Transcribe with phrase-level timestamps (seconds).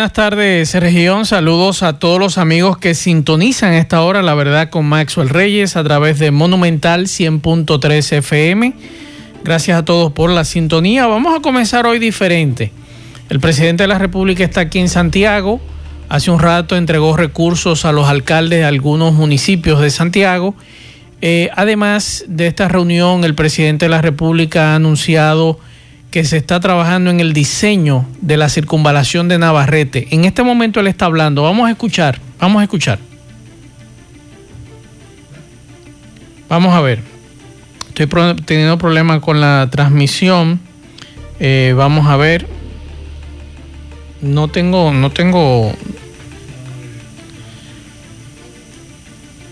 [0.00, 1.26] Buenas tardes, región.
[1.26, 5.84] Saludos a todos los amigos que sintonizan esta hora, la verdad, con Maxwell Reyes a
[5.84, 8.72] través de Monumental 100.3 FM.
[9.44, 11.06] Gracias a todos por la sintonía.
[11.06, 12.72] Vamos a comenzar hoy diferente.
[13.28, 15.60] El presidente de la República está aquí en Santiago.
[16.08, 20.54] Hace un rato entregó recursos a los alcaldes de algunos municipios de Santiago.
[21.20, 25.60] Eh, además de esta reunión, el presidente de la República ha anunciado
[26.10, 30.08] que se está trabajando en el diseño de la circunvalación de Navarrete.
[30.10, 31.42] En este momento él está hablando.
[31.42, 32.98] Vamos a escuchar, vamos a escuchar.
[36.48, 37.00] Vamos a ver.
[37.88, 38.08] Estoy
[38.44, 40.58] teniendo problemas con la transmisión.
[41.38, 42.46] Eh, vamos a ver.
[44.20, 45.72] No tengo, no tengo.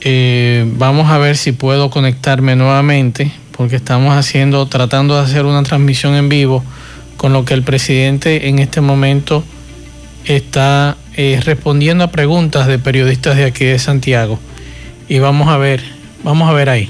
[0.00, 5.64] Eh, vamos a ver si puedo conectarme nuevamente porque estamos haciendo, tratando de hacer una
[5.64, 6.64] transmisión en vivo,
[7.16, 9.42] con lo que el presidente en este momento
[10.26, 14.38] está eh, respondiendo a preguntas de periodistas de aquí de Santiago.
[15.08, 15.82] Y vamos a ver,
[16.22, 16.88] vamos a ver ahí.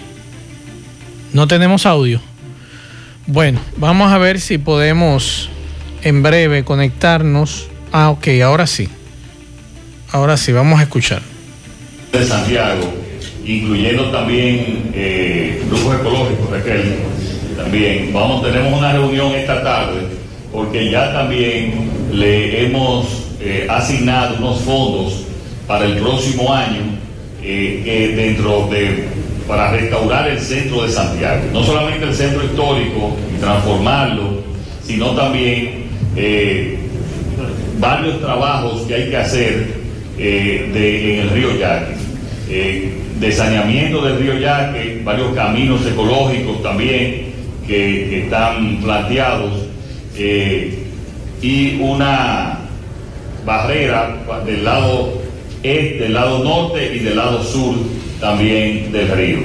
[1.32, 2.20] No tenemos audio.
[3.26, 5.48] Bueno, vamos a ver si podemos
[6.02, 7.68] en breve conectarnos.
[7.92, 8.90] Ah, ok, ahora sí.
[10.12, 11.22] Ahora sí, vamos a escuchar.
[12.12, 13.07] De Santiago
[13.48, 16.96] incluyendo también eh, grupos ecológicos, Raquel,
[17.56, 18.12] también.
[18.12, 20.02] Vamos, tenemos una reunión esta tarde
[20.52, 21.72] porque ya también
[22.12, 23.06] le hemos
[23.40, 25.24] eh, asignado unos fondos
[25.66, 26.98] para el próximo año
[27.42, 29.08] eh, dentro de
[29.46, 34.42] para restaurar el centro de Santiago, no solamente el centro histórico y transformarlo,
[34.84, 35.84] sino también
[37.80, 39.68] varios trabajos que hay que hacer
[40.18, 47.32] en el río Yaque de saneamiento del río Yaque, varios caminos ecológicos también
[47.66, 49.66] que, están planteados
[50.16, 50.84] eh,
[51.42, 52.60] y una
[53.44, 55.18] barrera del lado
[55.62, 57.74] este, del lado norte y del lado sur
[58.20, 59.38] también del río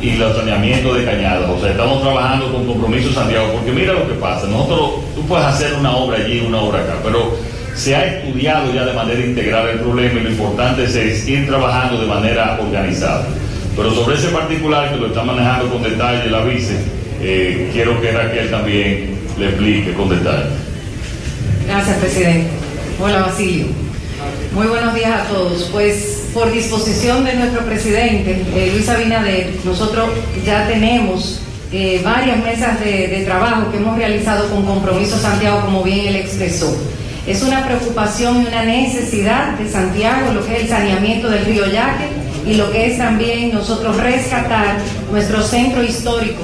[0.00, 1.48] y los saneamientos de cañadas.
[1.50, 5.46] O sea, estamos trabajando con compromiso Santiago, porque mira lo que pasa, nosotros, tú puedes
[5.46, 7.34] hacer una obra allí, una obra acá, pero
[7.74, 12.00] se ha estudiado ya de manera integral el problema y lo importante es, ir trabajando
[12.00, 13.26] de manera organizada.
[13.76, 16.76] Pero sobre ese particular que lo está manejando con detalle la vice,
[17.20, 20.50] eh, quiero que Raquel también le explique con detalle.
[21.66, 22.46] Gracias, presidente.
[23.00, 23.66] Hola, Basilio.
[24.52, 25.68] Muy buenos días a todos.
[25.72, 30.10] Pues por disposición de nuestro presidente, eh, Luis Abinader, nosotros
[30.46, 31.40] ya tenemos
[31.72, 36.16] eh, varias mesas de, de trabajo que hemos realizado con Compromiso Santiago, como bien él
[36.16, 36.76] expresó.
[37.26, 41.64] Es una preocupación y una necesidad de Santiago lo que es el saneamiento del río
[41.64, 42.08] Yaque
[42.46, 44.76] y lo que es también nosotros rescatar
[45.10, 46.42] nuestro centro histórico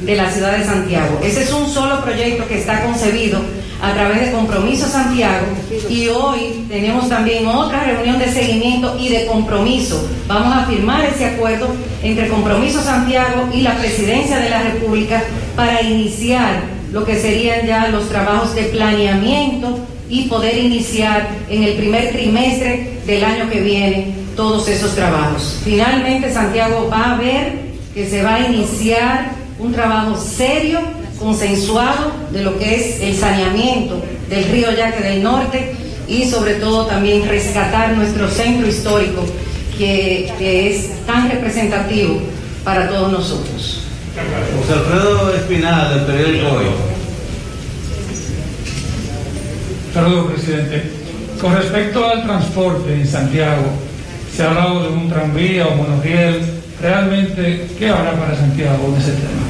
[0.00, 1.20] de la ciudad de Santiago.
[1.22, 3.42] Ese es un solo proyecto que está concebido
[3.82, 5.44] a través de Compromiso Santiago
[5.90, 10.08] y hoy tenemos también otra reunión de seguimiento y de compromiso.
[10.26, 11.68] Vamos a firmar ese acuerdo
[12.02, 15.22] entre Compromiso Santiago y la Presidencia de la República
[15.54, 21.74] para iniciar lo que serían ya los trabajos de planeamiento y poder iniciar en el
[21.74, 25.58] primer trimestre del año que viene todos esos trabajos.
[25.64, 30.80] Finalmente Santiago va a ver que se va a iniciar un trabajo serio,
[31.18, 35.74] consensuado de lo que es el saneamiento del río Yaque del Norte
[36.06, 39.24] y sobre todo también rescatar nuestro centro histórico
[39.76, 40.30] que,
[40.70, 42.20] es tan representativo
[42.64, 43.82] para todos nosotros.
[44.60, 46.97] José Alfredo Espinal, del periódico Hoy.
[49.92, 50.82] Saludos, presidente.
[51.40, 53.64] Con respecto al transporte en Santiago,
[54.34, 56.40] se ha hablado de un tranvía o monorriel.
[56.80, 59.42] ¿Realmente qué habrá para Santiago en ese tema?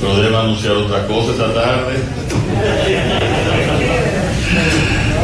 [0.00, 1.94] Pero debe anunciar otra cosa esta tarde.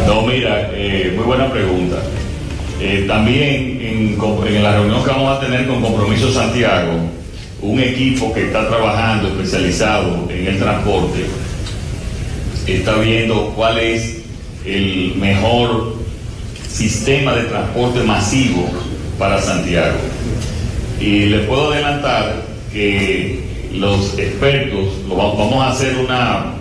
[0.07, 1.97] No, mira, eh, muy buena pregunta.
[2.81, 6.93] Eh, también en, en, la reunión que vamos a tener con Compromiso Santiago,
[7.63, 11.27] un equipo que está trabajando especializado en el transporte
[12.75, 14.18] está viendo cuál es
[14.69, 15.95] el mejor
[16.69, 18.69] sistema de transporte masivo
[19.19, 19.97] para Santiago.
[21.01, 22.43] Y les puedo adelantar
[22.73, 23.41] que
[23.73, 26.55] los expertos, vamos a hacer una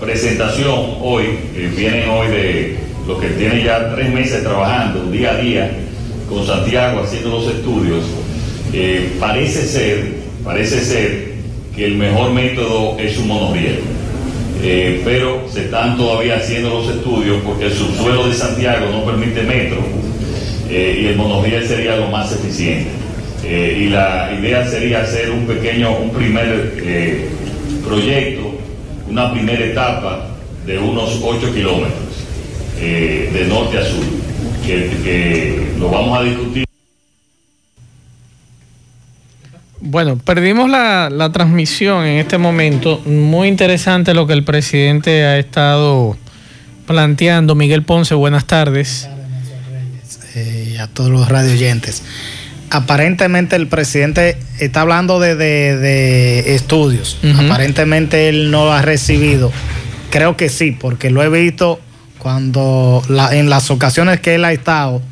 [0.00, 2.76] presentación hoy, que vienen hoy de
[3.06, 5.70] los que tienen ya tres meses trabajando día a día
[6.28, 8.04] con Santiago haciendo los estudios,
[8.72, 11.34] eh, parece ser, parece ser
[11.76, 13.93] que el mejor método es un monorriel.
[14.66, 19.42] Eh, pero se están todavía haciendo los estudios porque el subsuelo de Santiago no permite
[19.42, 19.76] metro
[20.70, 22.90] eh, y el monorriel sería lo más eficiente.
[23.44, 26.72] y la idea sería hacer un pequeño, un primer
[27.86, 28.54] proyecto,
[29.06, 30.28] una primera etapa
[30.64, 32.14] de unos 8 kilómetros
[32.80, 34.02] de norte a sur,
[34.64, 36.63] que lo vamos a discutir.
[39.86, 43.02] Bueno, perdimos la, transmisión en este momento.
[43.04, 46.16] Muy interesante lo que el presidente ha estado
[46.86, 47.54] planteando.
[47.54, 49.06] Miguel Ponce, buenas tardes.
[50.36, 52.02] Eh, a todos los radioyentes.
[52.70, 57.18] Aparentemente el presidente está hablando de, estudios.
[57.38, 59.52] Aparentemente él no ha recibido.
[60.08, 61.78] Creo que sí, porque lo he visto
[62.16, 63.02] cuando
[63.32, 65.02] en las ocasiones que él ha estado,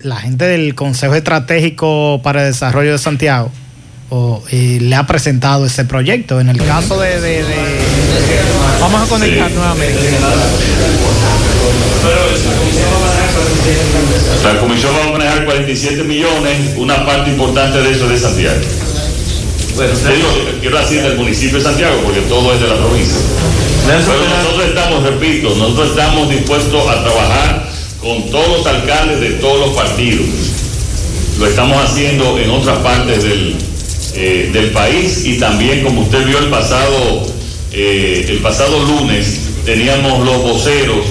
[0.00, 3.52] la gente del Consejo Estratégico para el Desarrollo de Santiago
[4.10, 6.40] o, le ha presentado ese proyecto.
[6.40, 7.44] En el caso de...
[8.80, 10.00] Vamos a conectar nuevamente.
[14.44, 18.60] La comisión va a manejar 47 millones, una parte importante de eso es de Santiago.
[19.74, 19.92] Bueno,
[20.60, 23.18] quiero decir del municipio de Santiago, porque todo es de la provincia.
[23.86, 27.68] Pero nosotros estamos, repito, nosotros estamos dispuestos a trabajar
[28.00, 30.26] con todos los alcaldes de todos los partidos.
[31.38, 33.56] Lo estamos haciendo en otras partes del,
[34.16, 37.26] eh, del país y también como usted vio el pasado,
[37.72, 41.04] eh, el pasado lunes teníamos los voceros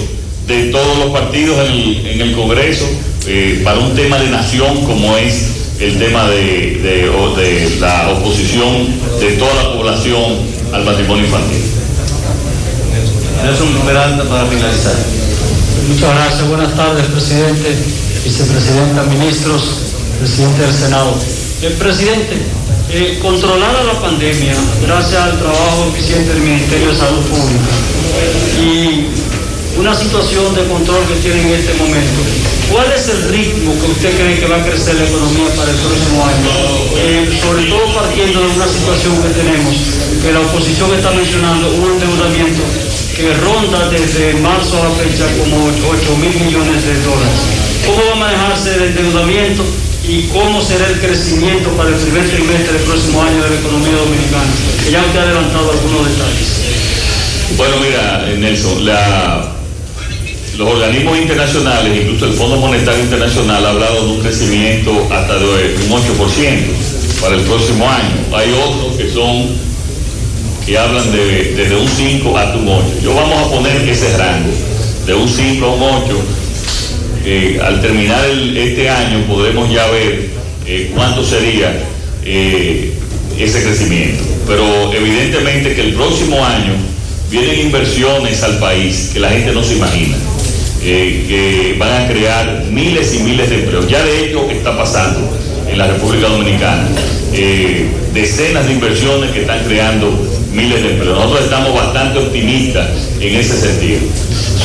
[0.48, 2.84] de todos los partidos en el, Congreso
[3.28, 8.88] eh, para un tema de nación como es el tema de, de, la oposición
[9.20, 10.38] de toda la población
[10.72, 11.62] al matrimonio infantil.
[13.44, 14.94] Nelson Miranda para finalizar.
[15.88, 17.76] Muchas gracias, buenas tardes, presidente,
[18.24, 19.62] vicepresidenta, ministros,
[20.18, 21.14] presidente del Senado.
[21.62, 22.36] El presidente,
[22.90, 27.70] eh, controlada la pandemia gracias al trabajo eficiente del Ministerio de Salud Pública
[28.62, 29.06] y
[29.78, 32.20] una situación de control que tiene en este momento.
[32.72, 35.76] ¿Cuál es el ritmo que usted cree que va a crecer la economía para el
[35.76, 36.50] próximo año?
[36.96, 39.76] Eh, sobre todo partiendo de una situación que tenemos,
[40.22, 42.62] que la oposición está mencionando un endeudamiento
[43.14, 47.40] que ronda desde marzo a la fecha como 8 mil millones de dólares.
[47.86, 49.64] ¿Cómo va a manejarse el endeudamiento?
[50.08, 53.96] Y cómo será el crecimiento para el primer trimestre del próximo año de la economía
[53.96, 54.52] dominicana,
[54.84, 57.56] que ya usted ha adelantado algunos detalles.
[57.56, 58.84] Bueno, mira, Nelson,
[60.58, 65.44] los organismos internacionales, incluso el Fondo Monetario Internacional, ha hablado de un crecimiento hasta de
[65.44, 68.36] un 8% para el próximo año.
[68.36, 69.48] Hay otros que son,
[70.64, 72.84] que hablan de desde un 5 hasta un 8.
[73.02, 74.52] Yo vamos a poner ese rango,
[75.04, 76.45] de un 5 a un 8
[77.60, 78.24] al terminar
[78.56, 80.26] este año podremos ya ver
[80.64, 81.76] eh, cuánto sería
[82.24, 82.92] eh,
[83.38, 84.22] ese crecimiento.
[84.46, 86.72] Pero evidentemente que el próximo año
[87.28, 90.16] vienen inversiones al país que la gente no se imagina,
[90.82, 93.88] eh, que van a crear miles y miles de empleos.
[93.88, 95.36] Ya de hecho está pasando
[95.68, 96.88] en la República Dominicana.
[98.14, 100.10] decenas de inversiones que están creando
[100.52, 101.18] miles de empleos.
[101.18, 102.88] Nosotros estamos bastante optimistas
[103.20, 104.00] en ese sentido.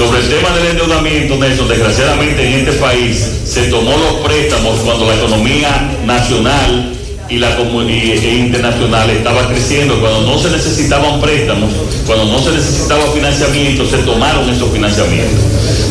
[0.01, 5.06] Sobre el tema del endeudamiento, Nelson, desgraciadamente en este país se tomó los préstamos cuando
[5.06, 6.95] la economía nacional
[7.31, 11.71] y la e internacional estaba creciendo, cuando no se necesitaban préstamos,
[12.06, 15.40] cuando no se necesitaba financiamiento, se tomaron esos financiamientos.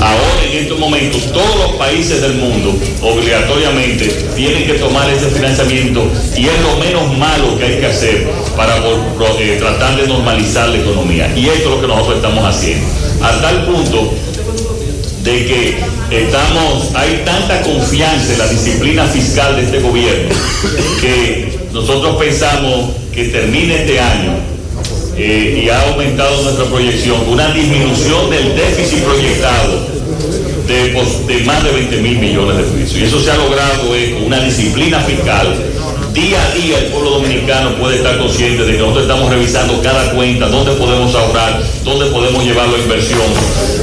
[0.00, 4.06] Ahora en estos momentos todos los países del mundo obligatoriamente
[4.36, 8.76] tienen que tomar ese financiamiento y es lo menos malo que hay que hacer para
[8.76, 11.32] eh, tratar de normalizar la economía.
[11.34, 12.86] Y esto es lo que nosotros estamos haciendo.
[13.22, 14.14] A tal punto
[15.22, 15.78] de que
[16.10, 20.34] estamos, hay tanta confianza en la disciplina fiscal de este gobierno
[21.00, 24.32] que nosotros pensamos que termine este año
[25.16, 29.86] eh, y ha aumentado nuestra proyección, una disminución del déficit proyectado
[30.66, 32.96] de, de más de 20 mil millones de pesos.
[32.96, 35.54] Y eso se ha logrado eh, una disciplina fiscal
[36.12, 40.10] día a día el pueblo dominicano puede estar consciente de que nosotros estamos revisando cada
[40.12, 43.20] cuenta, dónde podemos ahorrar, dónde podemos llevarlo a inversión.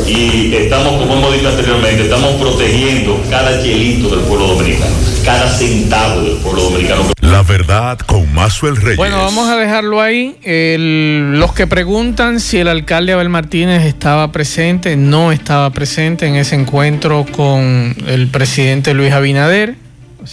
[0.08, 4.96] Y estamos, como hemos dicho anteriormente, estamos protegiendo cada chelito del pueblo dominicano,
[5.26, 7.04] cada centavo del pueblo dominicano.
[7.20, 8.26] La verdad con
[8.64, 8.96] el Reyes.
[8.96, 10.38] Bueno, vamos a dejarlo ahí.
[10.46, 16.56] los que preguntan si el alcalde Abel Martínez estaba presente, no estaba presente en ese
[16.56, 19.76] encuentro con el presidente Luis Abinader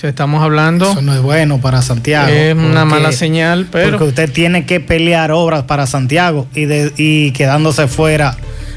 [0.02, 0.90] estamos hablando.
[0.90, 2.28] Eso no es bueno para Santiago.
[2.28, 3.90] Es una mala señal, pero.
[3.90, 8.36] Porque usted tiene que pelear obras para Santiago y, de, y quedándose fuera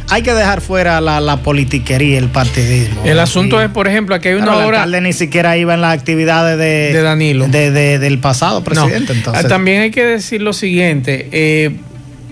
[0.09, 3.01] hay que dejar fuera la, la politiquería, el partidismo.
[3.05, 4.67] El asunto es, por ejemplo, aquí hay una Pero obra.
[4.67, 7.47] El alcalde ni siquiera iba en las actividades de, De Danilo.
[7.47, 9.13] de- de- del pasado presidente.
[9.13, 9.19] No.
[9.19, 11.75] Entonces, Ah, También hay que decir lo siguiente, eh,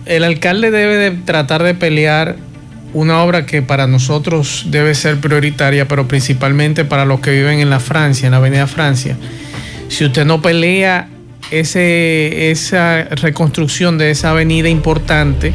[0.05, 2.35] el alcalde debe de tratar de pelear
[2.93, 7.69] una obra que para nosotros debe ser prioritaria, pero principalmente para los que viven en
[7.69, 9.17] la Francia, en la Avenida Francia.
[9.89, 11.09] Si usted no pelea
[11.51, 15.51] ese, esa reconstrucción de esa avenida importante,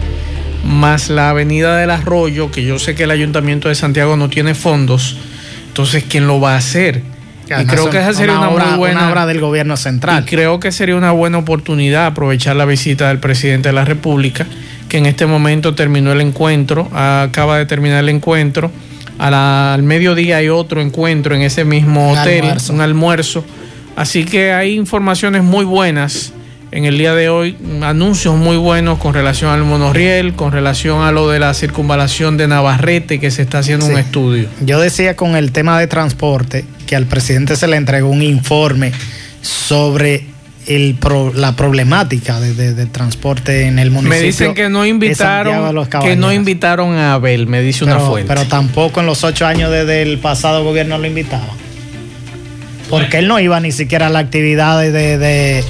[0.64, 4.54] más la avenida del Arroyo, que yo sé que el Ayuntamiento de Santiago no tiene
[4.54, 5.16] fondos,
[5.68, 7.02] entonces ¿quién lo va a hacer?
[7.46, 10.22] Y creo que esa sería una, obra, muy buena una obra del gobierno central.
[10.22, 14.46] y creo que sería una buena oportunidad aprovechar la visita del presidente de la República,
[14.88, 18.70] que en este momento terminó el encuentro, acaba de terminar el encuentro.
[19.18, 22.72] A la- al mediodía hay otro encuentro en ese mismo Un hotel, almuerzo.
[22.72, 23.44] un almuerzo.
[23.96, 26.32] Así que hay informaciones muy buenas
[26.72, 31.10] en el día de hoy, anuncios muy buenos con relación al monorriel, con relación a
[31.10, 34.48] lo de la circunvalación de Navarrete, que se está haciendo un estudio.
[34.60, 38.92] Yo decía con el tema de transporte que al presidente se le entregó un informe
[39.42, 40.26] sobre
[40.66, 44.20] el pro- la problemática de, transporte en el municipio.
[44.20, 48.28] Me dicen que no invitaron, que no invitaron a Abel, me dice una fuente.
[48.28, 51.48] pero tampoco en los ocho años desde el pasado gobierno lo invitaban.
[52.88, 55.64] Porque él no iba ni siquiera a las actividades de, de,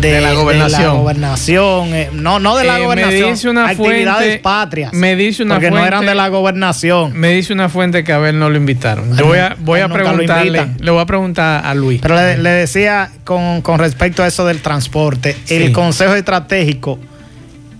[0.00, 0.98] De la gobernación.
[0.98, 3.30] gobernación, eh, no, no de la Eh, me gobernación.
[3.30, 4.92] dice una actividades fuente- patrias.
[4.92, 7.12] me dice una porque no eran de la gobernación.
[7.18, 9.16] Me dice una fuente que a Abel no lo invitaron.
[9.16, 12.00] Yo voy a, voy a preguntarle, le voy a preguntar a Luis.
[12.02, 15.54] Pero le, le decía con, con respecto a eso del transporte, Sí.
[15.54, 16.98] el Consejo Estratégico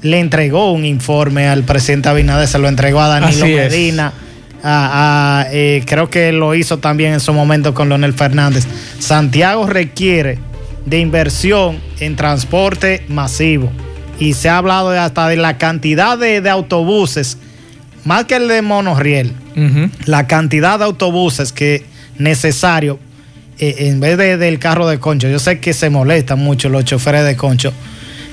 [0.02, 3.70] le entregó un informe al presidente Abinader, se lo entregó a Danilo Así es.
[3.72, 4.12] Medina.
[4.66, 8.66] a- a, eh, creo que lo hizo también en su momento con Leonel Fernández.
[8.98, 10.38] Santiago requiere
[10.86, 13.70] de inversión en transporte masivo.
[14.18, 17.38] Y se ha hablado hasta de la cantidad de, de autobuses,
[18.04, 19.32] más que el de monorriel
[20.06, 21.84] la cantidad de autobuses que
[22.18, 22.98] necesario
[23.58, 25.28] eh, en vez de, del carro de concho.
[25.28, 27.72] Yo sé que se molestan mucho los choferes de concho,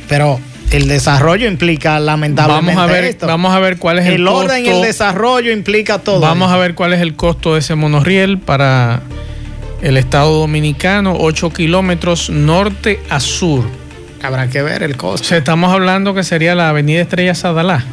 [0.10, 0.40] pero
[0.72, 3.28] el desarrollo implica lamentablemente Vamos a ver, esto.
[3.28, 4.88] vamos a ver cuál es el, el orden y el costo.
[4.88, 6.22] desarrollo implica todo.
[6.22, 6.56] Vamos esto.
[6.56, 9.02] a ver cuál es el costo de ese monorriel para
[9.82, 13.64] el Estado Dominicano, 8 kilómetros norte a sur.
[14.24, 15.28] Habrá que ver el O costo.
[15.28, 17.84] sea, estamos hablando que sería la Avenida Estrella Sadalá.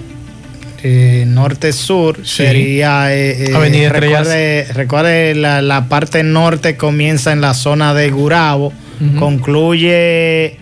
[0.82, 2.36] Eh, norte-sur Sí.
[2.44, 3.12] sería.
[3.14, 4.20] eh, eh, Avenida Estrellas.
[4.26, 8.72] recuerde, recuerde la, la parte norte comienza en la zona de Gurabo,
[9.18, 10.56] concluye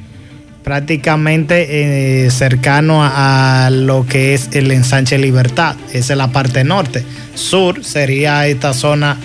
[0.64, 5.76] prácticamente eh, cercano a, a lo que es el ensanche Libertad.
[5.92, 7.04] Esa es la parte norte.
[7.34, 9.16] Sur sería esta zona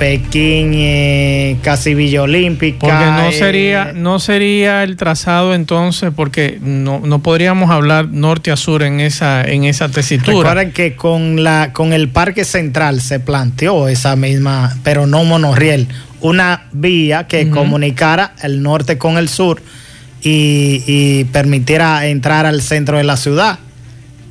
[0.00, 2.78] Pekín, eh, casi Villa Olímpica.
[2.80, 8.50] Porque no eh, sería, no sería el trazado entonces, porque no, no podríamos hablar norte
[8.50, 10.38] a sur en esa, en esa tesitura.
[10.38, 15.86] Recuerden que con la con el Parque Central se planteó esa misma, pero no monorriel,
[16.22, 19.60] una vía que comunicara el norte con el sur
[20.22, 23.58] y, y permitiera entrar al centro de la ciudad.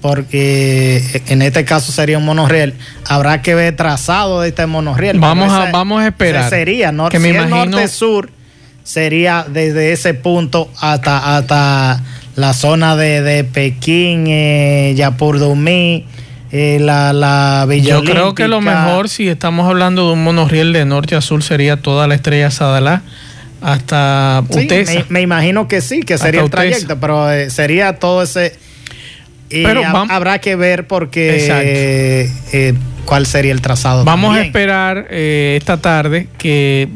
[0.02, 2.74] Porque en este caso sería un monorriel.
[3.06, 5.20] Habrá que ver trazado de este monorriel.
[5.20, 6.50] Vamos a- vamos a esperar.
[6.50, 7.10] sería, ¿no?
[7.10, 8.30] Que me si es imagino- norte-sur,
[8.84, 12.02] sería desde ese punto hasta, hasta
[12.36, 16.06] la zona de, de Pekín, eh, Yapur Dumí,
[16.52, 20.72] eh, la, la Villa Yo creo que lo mejor, si estamos hablando de un monorriel
[20.74, 23.02] de norte a sur, sería toda la estrella Sadalá
[23.62, 28.24] hasta Sí, me, me imagino que sí, que sería el trayecto, pero eh, sería todo
[28.24, 28.58] ese.
[29.50, 32.74] Y Pero habrá que ver porque eh, eh,
[33.06, 34.04] cuál sería el trazado.
[34.06, 36.88] Vamos a esperar eh, esta tarde que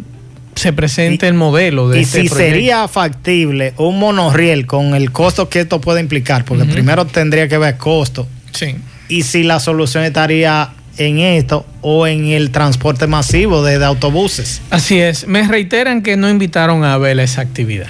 [0.55, 2.53] se presente Y- el modelo de Y este si proyecto.
[2.53, 7.57] sería factible un monorriel con el costo que esto puede implicar, porque primero tendría que
[7.57, 8.75] ver costo, Sí.
[9.09, 10.69] y si la solución estaría
[10.99, 14.61] en esto o en el transporte masivo de, de autobuses.
[14.69, 15.25] Así es.
[15.27, 17.87] Me reiteran que no invitaron a Abel a esa actividad.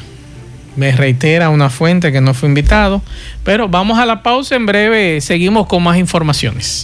[0.75, 3.01] Me reitera una fuente que no fue invitado.
[3.43, 4.55] Pero vamos a la pausa.
[4.55, 6.83] En breve seguimos con más informaciones.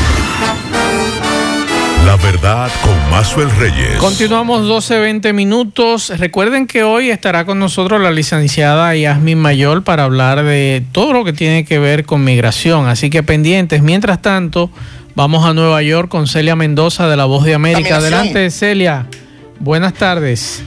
[2.05, 3.97] La verdad con Mazuel Reyes.
[3.97, 6.11] Continuamos 12-20 minutos.
[6.17, 11.23] Recuerden que hoy estará con nosotros la licenciada Yasmin Mayor para hablar de todo lo
[11.23, 12.87] que tiene que ver con migración.
[12.87, 13.83] Así que pendientes.
[13.83, 14.71] Mientras tanto,
[15.13, 17.97] vamos a Nueva York con Celia Mendoza de La Voz de América.
[17.97, 19.05] Adelante, Celia.
[19.59, 20.63] Buenas tardes.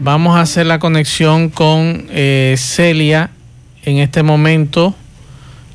[0.00, 3.30] Vamos a hacer la conexión con eh, Celia
[3.84, 4.94] en este momento.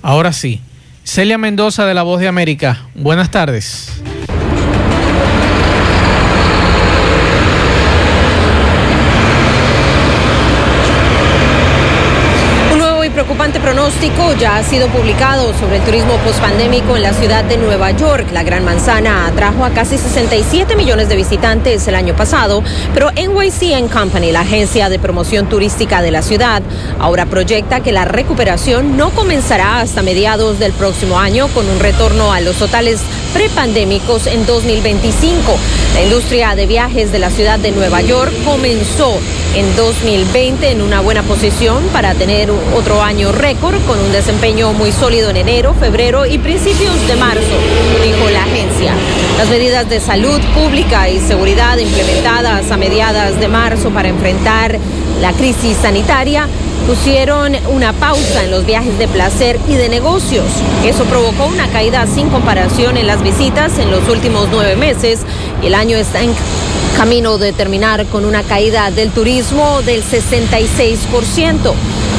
[0.02, 0.62] Ahora sí.
[1.04, 2.86] Celia Mendoza de La Voz de América.
[2.94, 3.92] Buenas tardes.
[12.72, 17.14] Un nuevo y preocupante pronóstico ya ha sido publicado sobre el turismo pospandémico en la
[17.14, 18.28] ciudad de Nueva York.
[18.34, 22.64] La Gran Manzana atrajo a casi 67 millones de visitantes el año pasado,
[22.94, 26.64] pero NYC Company, la agencia de promoción turística de la ciudad,
[27.00, 32.34] ahora proyecta que la recuperación no comenzará hasta mediados del próximo año con un retorno
[32.34, 33.02] a los totales
[33.34, 35.56] prepandémicos en 2025.
[35.94, 39.18] La industria de viajes de la ciudad de Nueva York comenzó
[39.56, 44.92] en 2020 en una buena posición para tener otro año récord con un desempeño muy
[44.92, 47.42] sólido en enero, febrero y principios de marzo,
[48.02, 48.94] dijo la agencia.
[49.38, 54.80] Las medidas de salud pública y seguridad implementadas a mediadas de marzo para enfrentar
[55.20, 56.48] la crisis sanitaria
[56.88, 60.46] pusieron una pausa en los viajes de placer y de negocios.
[60.86, 65.20] Eso provocó una caída sin comparación en las visitas en los últimos nueve meses
[65.62, 66.34] y el año está en
[66.96, 71.74] camino de terminar con una caída del turismo del 66%.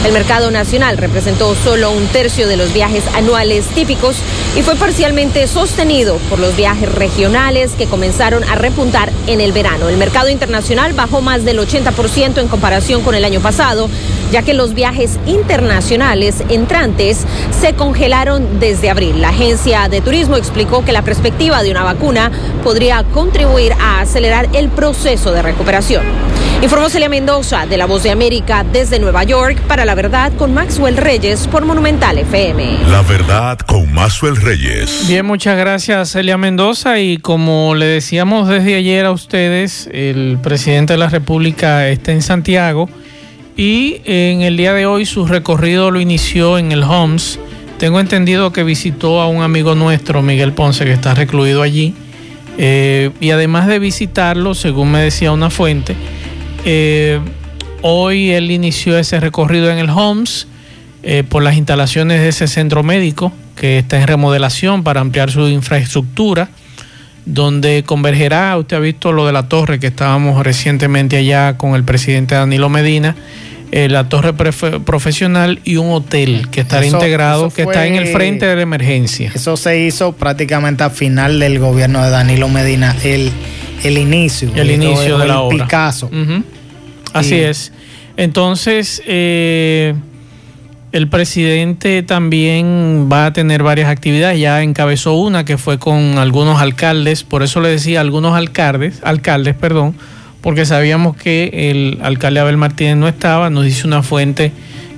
[0.05, 4.17] El mercado nacional representó solo un tercio de los viajes anuales típicos
[4.57, 9.89] y fue parcialmente sostenido por los viajes regionales que comenzaron a repuntar en el verano.
[9.89, 13.89] El mercado internacional bajó más del 80% en comparación con el año pasado,
[14.33, 17.25] ya que los viajes internacionales entrantes
[17.61, 19.21] se congelaron desde abril.
[19.21, 22.33] La agencia de turismo explicó que la perspectiva de una vacuna
[22.65, 26.42] podría contribuir a acelerar el proceso de recuperación.
[26.63, 30.55] Informó Celia Mendoza de La Voz de América desde Nueva York para La Verdad con
[30.55, 32.85] Maxwell Reyes por Monumental FM.
[32.89, 35.09] La Verdad con Maxwell Reyes.
[35.09, 40.93] Bien, muchas gracias Celia Mendoza y como le decíamos desde ayer a ustedes, el presidente
[40.93, 42.89] de la República está en Santiago
[43.57, 47.41] y en el día de hoy su recorrido lo inició en el Homs.
[47.79, 51.93] Tengo entendido que visitó a un amigo nuestro, Miguel Ponce, que está recluido allí.
[52.57, 55.97] Eh, y además de visitarlo, según me decía una fuente,
[56.65, 57.21] eh,
[57.83, 60.47] hoy él inició ese recorrido en el Homs
[61.03, 65.49] eh, por las instalaciones de ese centro médico que está en remodelación para ampliar su
[65.49, 66.49] infraestructura,
[67.27, 71.85] donde convergerá, usted ha visto lo de la torre que estábamos recientemente allá con el
[71.85, 73.17] presidente Danilo Medina,
[73.73, 78.47] eh, la torre profesional y un hotel que estará integrado, que está en el frente
[78.47, 79.33] de la emergencia.
[79.35, 83.33] Eso se hizo prácticamente al final del gobierno de Danilo Medina, el
[83.83, 84.51] el inicio.
[84.55, 85.65] El inicio de la obra.
[85.65, 86.11] Picasso.
[87.13, 87.73] Así es.
[88.17, 89.95] Entonces, eh,
[90.93, 94.39] el presidente también va a tener varias actividades.
[94.39, 97.25] Ya encabezó una que fue con algunos alcaldes.
[97.25, 99.95] Por eso le decía algunos alcaldes, alcaldes, perdón,
[100.43, 103.49] porque sabíamos que el alcalde Abel Martínez no estaba.
[103.49, 104.53] Nos dice una fuente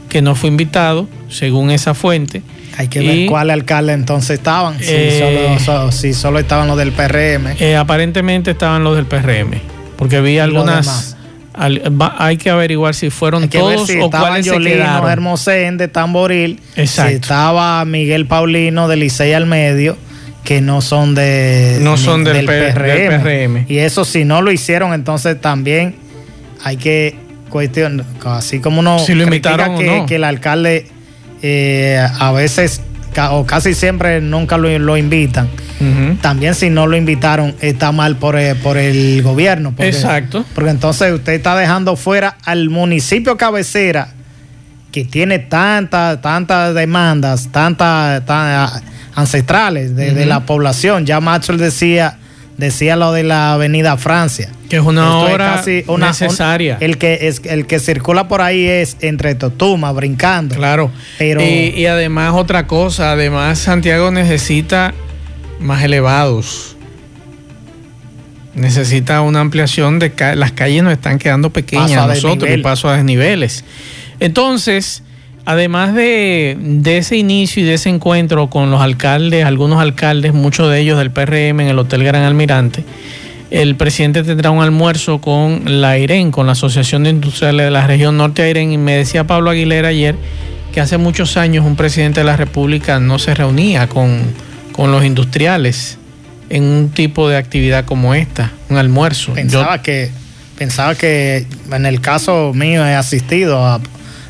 [0.08, 2.42] que no fue invitado, según esa fuente.
[2.76, 5.58] Hay que ver cuál alcalde entonces estaban, si, eh,
[6.12, 7.54] solo, estaban los del PRM.
[7.60, 9.60] Eh, aparentemente estaban los del PRM,
[9.96, 11.13] porque vi algunas...
[11.54, 15.10] hay que averiguar si fueron todos o cuáles se quedaron.
[15.10, 17.10] Hermosén de Tamboril, Exacto.
[17.10, 19.96] si estaba Miguel Paulino de Licey al medio,
[20.42, 23.66] que no son de no son del, PRM.
[23.68, 25.96] Y eso si no lo hicieron, entonces también
[26.62, 27.16] hay que
[27.48, 30.88] cuestionar, así como uno si lo que, que el alcalde
[31.42, 32.80] eh, a veces
[33.30, 35.48] o casi siempre nunca lo, invitan.
[36.22, 39.74] También si no lo invitaron está mal por, eh, por el gobierno.
[39.78, 40.44] Exacto.
[40.54, 44.08] Porque entonces usted está dejando fuera al municipio cabecera
[44.92, 48.82] que tiene tantas, tantas demandas, tantas
[49.14, 51.04] ancestrales de, la población.
[51.04, 52.18] Ya Maxwell decía
[52.56, 54.50] decía lo de la Avenida Francia.
[54.68, 55.62] Que es una obra
[55.98, 56.78] necesaria.
[56.80, 60.56] el, que es, el que circula por ahí es entre Totuma, brincando.
[60.56, 60.90] Claro.
[61.18, 64.94] Pero, y, además otra cosa, además Santiago necesita
[65.60, 66.76] más elevados.
[68.54, 73.64] Necesita una ampliación de las calles nos están quedando pequeñas nosotros y paso a desniveles.
[74.20, 75.03] Entonces,
[75.46, 80.80] Además de, ese inicio y de ese encuentro con los alcaldes, algunos alcaldes, muchos de
[80.80, 82.82] ellos del PRM en el Hotel Gran Almirante,
[83.50, 87.86] el presidente tendrá un almuerzo con la AIREN, con la Asociación de Industriales de la
[87.86, 90.16] Región Norte AIREN, y me decía Pablo Aguilera ayer
[90.72, 94.22] que hace muchos años un presidente de la República no se reunía con,
[94.72, 95.98] con los industriales
[96.48, 99.34] en un tipo de actividad como esta, un almuerzo.
[99.34, 100.10] Pensaba que
[100.56, 103.80] pensaba que en el caso mío he asistido a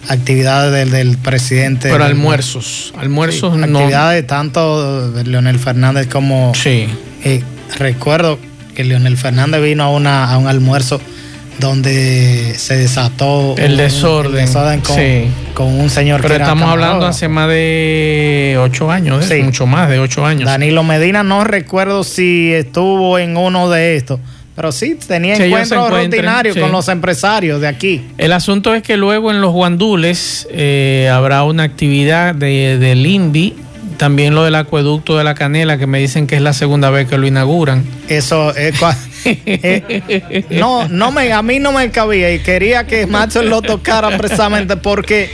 [0.09, 1.90] actividades del, presidente.
[1.90, 3.79] Pero almuerzos, almuerzos no.
[3.79, 6.53] Actividades tanto de Leonel Fernández como.
[6.55, 6.87] Sí.
[7.25, 7.43] Eh,
[7.79, 8.38] recuerdo
[8.75, 11.01] que Leonel Fernández vino a, una, a un almuerzo
[11.59, 14.49] donde se desató el desorden,
[15.55, 19.43] con, un señor Pero estamos hablando hace más de ocho años, ¿eh?
[19.43, 20.47] mucho más de ocho años.
[20.47, 24.21] Danilo Medina no recuerdo si estuvo en uno de estos,
[24.57, 26.61] Pero sí, tenía encuentros rutinarios sí.
[26.61, 28.03] con los empresarios de aquí.
[28.19, 33.55] El asunto es que luego en los guandules eh, habrá una actividad de, del INVI,
[33.97, 37.09] también lo del acueducto de la Canela, que me dicen que es la segunda vez
[37.09, 37.85] que lo inauguran.
[38.09, 38.75] Eso es
[39.25, 44.17] eh, no, no me, a mí no me cabía y quería que Macho lo tocara
[44.19, 45.31] precisamente porque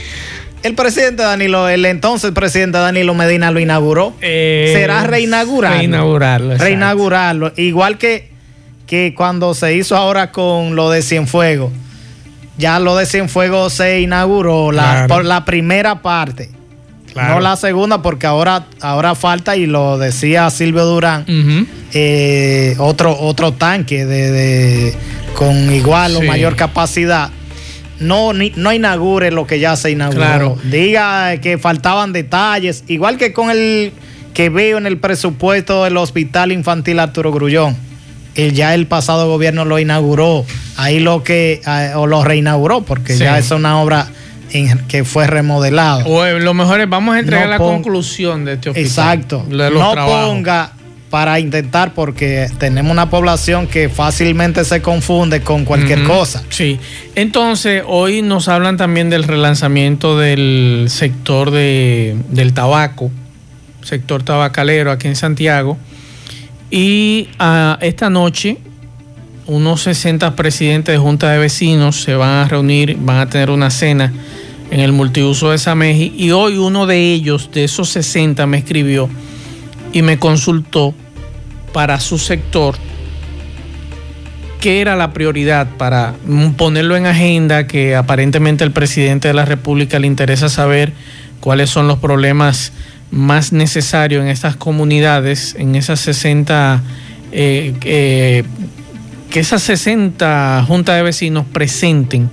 [0.62, 4.14] el presidente Danilo, el entonces presidente Danilo Medina lo inauguró.
[4.20, 5.78] Eh, Será reinaugurarlo.
[5.78, 6.56] reinaugurarlo.
[6.56, 7.52] Reinaugurarlo.
[7.56, 8.29] Igual que,
[8.90, 11.70] que cuando se hizo ahora con lo de Cienfuegos.
[12.58, 15.08] Ya lo de Cienfuegos se inauguró la, Claro.
[15.14, 16.50] por la primera parte.
[17.12, 17.34] Claro.
[17.34, 21.24] No la segunda, porque ahora, ahora falta, y lo decía Silvio Durán,
[21.92, 24.94] eh, otro, otro tanque de, de-
[25.34, 27.30] con igual o mayor capacidad.
[28.00, 30.20] No, ni- no inaugure lo que ya se inauguró.
[30.20, 30.58] Claro.
[30.64, 33.92] Diga que faltaban detalles, igual que con el
[34.34, 37.76] que veo en el presupuesto del Hospital Infantil Arturo Grullón.
[38.34, 40.44] El, ya el pasado gobierno lo inauguró,
[40.76, 41.60] ahí lo que,
[41.96, 43.20] o lo reinauguró, porque Sí.
[43.24, 44.06] ya es una obra
[44.52, 46.04] en- que fue remodelada.
[46.06, 48.86] O, eh, lo mejor es, vamos a entregar No la conclusión de este hospital.
[48.88, 49.46] Exacto.
[49.48, 50.26] no trabajos.
[50.28, 50.72] ponga
[51.10, 56.44] para intentar, porque tenemos una población que fácilmente se confunde con cualquier cosa.
[56.50, 56.78] Sí.
[57.16, 63.10] Entonces, hoy nos hablan también del relanzamiento del sector de, del tabaco,
[63.82, 65.78] sector tabacalero aquí en Santiago.
[66.70, 68.58] Y ah, esta noche,
[69.46, 73.70] unos 60 presidentes de junta de vecinos se van a reunir, van a tener una
[73.70, 74.12] cena
[74.70, 76.14] en el multiuso de Sameji.
[76.16, 79.08] Y hoy uno de ellos, de esos 60, me escribió
[79.92, 80.94] y me consultó
[81.72, 82.76] para su sector
[84.60, 86.14] qué era la prioridad para
[86.56, 90.92] ponerlo en agenda, que aparentemente al presidente de la República le interesa saber
[91.40, 92.72] cuáles son los problemas
[93.10, 96.82] más necesarios en estas comunidades, en esas 60,
[97.32, 98.44] eh, eh,
[99.30, 102.30] que esas 60 juntas de vecinos presenten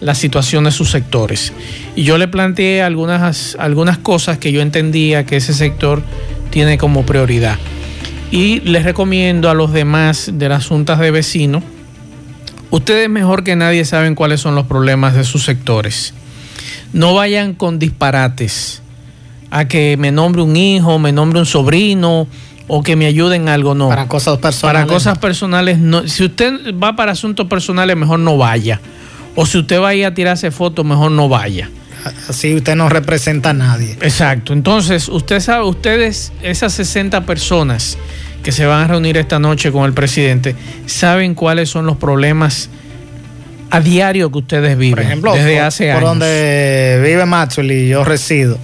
[0.00, 1.52] la situación de sus sectores.
[1.94, 6.02] Y yo le planteé algunas, algunas cosas que yo entendía que ese sector
[6.50, 7.56] tiene como prioridad.
[8.30, 11.62] Y les recomiendo a los demás de las juntas de vecinos,
[12.70, 16.12] ustedes mejor que nadie saben cuáles son los problemas de sus sectores.
[16.92, 18.82] No vayan con disparates
[19.50, 22.26] a que me nombre un hijo, me nombre un sobrino
[22.68, 23.88] o que me ayuden en algo, no.
[23.88, 24.82] Para cosas personales.
[24.82, 26.06] Para cosas personales, no.
[26.08, 28.80] Si usted va para asuntos personales, mejor no vaya.
[29.34, 31.70] O si usted va a ir a tirarse fotos, mejor no vaya.
[32.28, 33.92] Así usted no representa a nadie.
[34.00, 34.52] Exacto.
[34.52, 37.98] Entonces, usted sabe, ustedes, esas 60 personas
[38.42, 40.54] que se van a reunir esta noche con el presidente,
[40.86, 42.70] saben cuáles son los problemas
[43.70, 46.08] a diario que ustedes viven Por ejemplo, desde por, hace por años.
[46.10, 48.58] donde vive Maxwell y yo resido,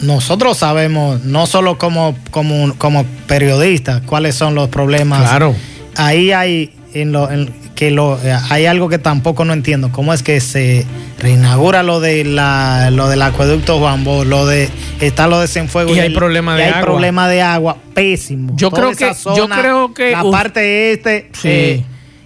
[0.00, 5.22] nosotros sabemos, no solo como, como, como periodistas, cuáles son los problemas.
[5.28, 5.54] Claro.
[5.96, 9.90] Ahí hay, en lo, en- que lo, eh, hay algo que tampoco no entiendo.
[9.92, 10.84] ¿Cómo es que se
[11.20, 14.68] reinaugura lo de la, lo del acueducto Juan Bosch, lo de
[15.00, 16.82] está lo de Cienfuegos Y hay problema y de hay agua.
[16.82, 18.52] problema de agua pésimo.
[18.56, 21.48] Yo Toda creo que- yo creo que la parte este Sí.
[21.48, 21.84] eh,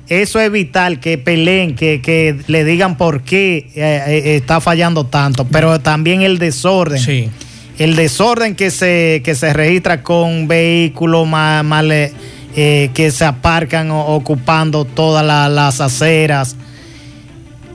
[0.09, 5.05] eso es vital, que peleen, que, que le digan por qué eh, eh, está fallando
[5.05, 6.99] tanto, pero también el desorden.
[6.99, 7.29] Sí.
[7.83, 13.91] El desorden que se, que se registra con vehículos ma- mal, eh, que se aparcan
[13.91, 16.55] ocupando todas la- las aceras,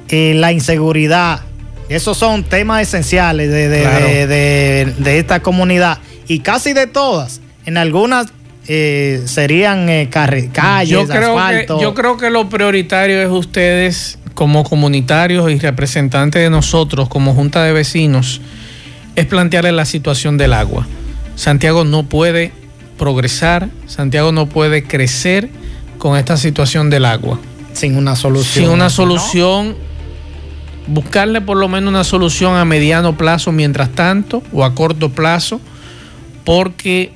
[0.09, 1.41] eh, la inseguridad.
[1.89, 4.05] Esos son temas esenciales de, de- Claro.
[4.05, 7.41] de- esta comunidad y casi de todas.
[7.65, 8.27] En algunas
[8.69, 14.63] eh, serían eh, calles, yo creo, que, yo creo que lo prioritario es ustedes como
[14.65, 18.41] comunitarios y representantes de nosotros como junta de vecinos,
[19.17, 20.87] es plantearle la situación del agua.
[21.35, 22.51] Santiago no puede
[22.99, 25.49] progresar, Santiago no puede crecer
[25.97, 27.39] con esta situación del agua.
[27.73, 28.65] sin una solución.
[28.65, 28.89] Sin una ¿no?
[28.89, 29.75] solución,
[30.85, 35.59] buscarle por lo menos una solución a mediano plazo mientras tanto o a corto plazo,
[36.43, 37.11] porque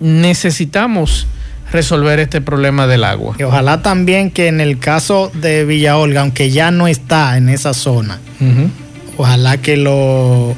[0.00, 1.26] necesitamos
[1.70, 3.36] resolver este problema del agua.
[3.38, 7.48] Y ojalá también que en el caso de Villa Olga, aunque ya no está en
[7.48, 8.18] esa zona,
[9.16, 10.56] ojalá que lo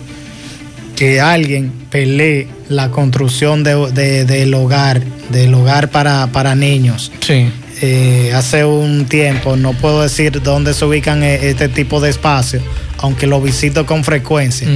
[1.01, 7.11] que alguien pelee la construcción de- de- del hogar, del hogar para, para niños.
[7.27, 7.49] Sí.
[7.81, 12.63] Eh, hace un tiempo, no puedo decir dónde se ubican eh, este tipo de espacios,
[12.99, 14.69] aunque lo visito con frecuencia.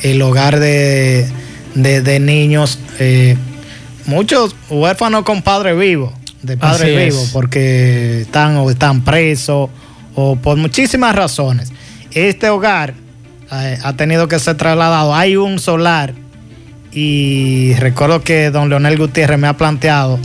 [0.00, 1.28] El hogar de,
[1.74, 3.36] de- niños, eh,
[4.06, 6.10] muchos huérfanos con padre vivo,
[6.42, 7.30] de padre Así vivo, es.
[7.32, 9.68] porque están o están presos
[10.14, 11.70] o por muchísimas razones.
[12.12, 12.94] Este hogar
[13.52, 15.14] eh, ha tenido que ser trasladado.
[15.14, 16.14] Hay un solar
[16.92, 20.18] y recuerdo que don Leonel Gutiérrez me ha planteado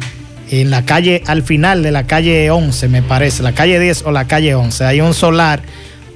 [0.49, 4.11] en la calle, al final de la calle 11, me parece, la calle 10 o
[4.11, 5.61] la calle 11, hay un solar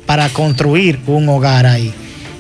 [0.05, 1.93] para construir un hogar ahí.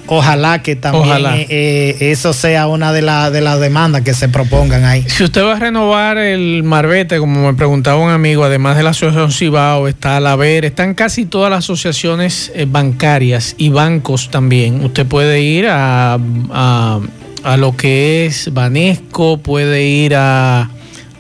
[0.07, 4.85] Ojalá que también eh, eh, eso sea una de, de las demandas que se propongan
[4.85, 5.03] ahí.
[5.07, 8.91] Si usted va a renovar el Marbete, como me preguntaba un amigo, además de la
[8.91, 14.83] Asociación Cibao, está la Ver, están casi todas las asociaciones eh, bancarias y bancos también.
[14.83, 16.19] Usted puede ir a,
[16.53, 20.61] a, lo que es Banesco, puede ir a,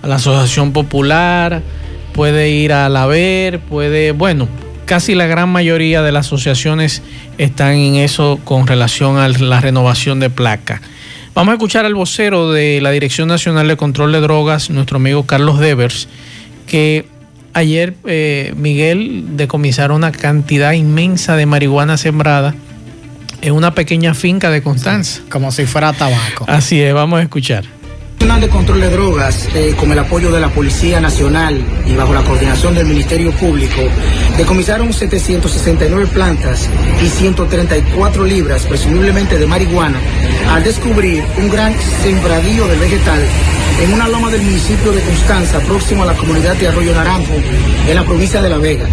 [0.01, 1.61] a la Asociación Popular,
[2.13, 4.47] puede ir a la Ver, puede, bueno,
[4.85, 7.01] casi la gran mayoría de las asociaciones
[7.37, 10.81] están en eso con relación a la renovación de placa.
[11.33, 15.25] Vamos a escuchar al vocero de la Dirección Nacional de Control de Drogas, nuestro amigo
[15.25, 16.07] Carlos Devers,
[16.65, 17.05] que
[17.53, 22.55] ayer eh, Miguel decomisaron una cantidad inmensa de marihuana sembrada
[23.41, 25.21] en una pequeña finca de Constanza.
[25.29, 26.45] Como si fuera tabaco.
[26.47, 27.65] Así es, vamos a escuchar.
[28.25, 32.11] Nacional de Control de Drogas, eh, con el apoyo de la Policía Nacional y bajo
[32.11, 33.83] la coordinación del Ministerio Público,
[34.35, 36.67] decomisaron 769 plantas
[37.03, 39.99] y 134 libras, presumiblemente de marihuana,
[40.49, 43.21] al descubrir un gran sembradío de vegetal
[43.79, 47.35] en una loma del municipio de Constanza, próximo a la comunidad de Arroyo Naranjo,
[47.87, 48.87] en la provincia de La Vega.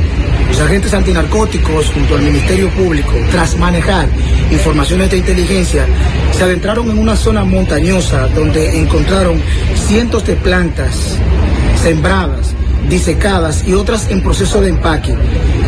[0.52, 4.06] Los agentes antinarcóticos, junto al Ministerio Público, tras manejar
[4.50, 5.86] informaciones de inteligencia,
[6.36, 9.40] se adentraron en una zona montañosa donde encontraron
[9.74, 11.16] cientos de plantas
[11.82, 12.52] sembradas,
[12.86, 15.16] disecadas y otras en proceso de empaque,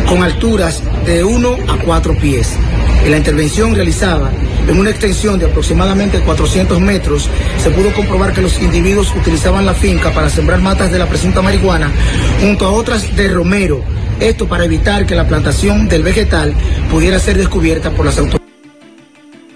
[0.07, 2.55] con alturas de 1 a 4 pies.
[3.03, 4.31] En la intervención realizada
[4.67, 9.73] en una extensión de aproximadamente 400 metros, se pudo comprobar que los individuos utilizaban la
[9.73, 11.91] finca para sembrar matas de la presunta marihuana
[12.39, 13.83] junto a otras de romero,
[14.19, 16.53] esto para evitar que la plantación del vegetal
[16.89, 18.45] pudiera ser descubierta por las autoridades.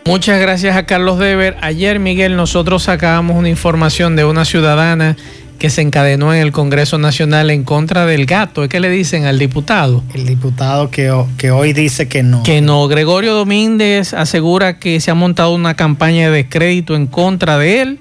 [0.05, 1.55] Muchas gracias a Carlos Dever.
[1.61, 5.15] Ayer, Miguel, nosotros sacábamos una información de una ciudadana
[5.59, 8.67] que se encadenó en el Congreso Nacional en contra del gato.
[8.67, 10.03] ¿Qué le dicen al diputado?
[10.13, 12.41] El diputado que, que hoy dice que no.
[12.43, 12.87] Que no.
[12.87, 17.99] Gregorio Domínguez asegura que se ha montado una campaña de descrédito en contra de él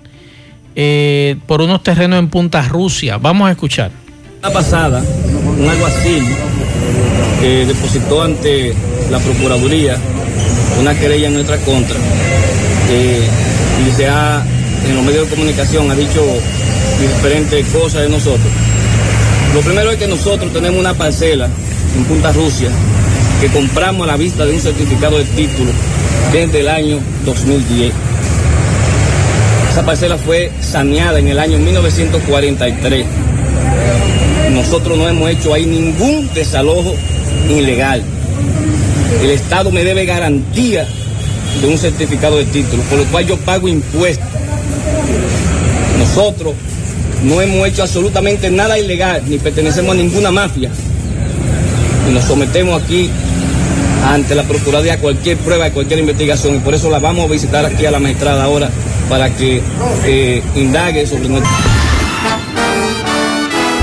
[0.76, 3.18] eh, por unos terrenos en Punta Rusia.
[3.18, 3.90] Vamos a escuchar.
[4.40, 5.02] La pasada,
[5.58, 6.24] un alguacil
[7.42, 8.74] eh, depositó ante
[9.10, 9.96] la Procuraduría
[10.80, 11.96] una querella en nuestra contra
[12.90, 13.28] eh,
[13.86, 14.42] y se ha,
[14.88, 16.22] en los medios de comunicación, ha dicho
[17.00, 18.46] diferentes cosas de nosotros.
[19.54, 21.48] Lo primero es que nosotros tenemos una parcela
[21.96, 22.70] en Punta Rusia
[23.40, 25.70] que compramos a la vista de un certificado de título
[26.32, 27.92] desde el año 2010.
[29.70, 33.06] Esa parcela fue saneada en el año 1943.
[34.58, 36.92] Nosotros no hemos hecho ahí ningún desalojo
[37.48, 38.02] ilegal.
[39.22, 40.84] El Estado me debe garantía
[41.60, 44.26] de un certificado de título, por lo cual yo pago impuestos.
[45.96, 46.54] Nosotros
[47.22, 50.70] no hemos hecho absolutamente nada ilegal, ni pertenecemos a ninguna mafia.
[52.10, 53.10] Y nos sometemos aquí
[54.08, 56.56] ante la Procuraduría a cualquier prueba, a cualquier investigación.
[56.56, 58.68] Y por eso la vamos a visitar aquí a la magistrada ahora
[59.08, 59.62] para que
[60.04, 61.77] eh, indague sobre nuestro...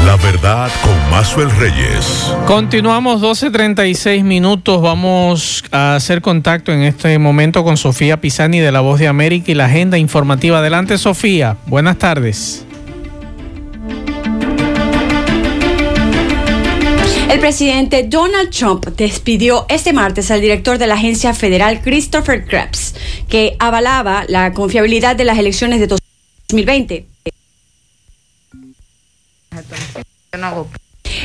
[0.06, 2.32] La verdad con Mazuel Reyes.
[2.46, 4.80] Continuamos 12.36 minutos.
[4.80, 9.52] Vamos a hacer contacto en este momento con Sofía Pisani de La Voz de América
[9.52, 10.60] y la agenda informativa.
[10.60, 11.58] Adelante, Sofía.
[11.65, 12.63] Buenas tardes.
[17.32, 22.94] El presidente Donald Trump despidió este martes al director de la agencia federal Christopher Krebs,
[23.28, 27.14] que avalaba la confiabilidad de las elecciones de 2020.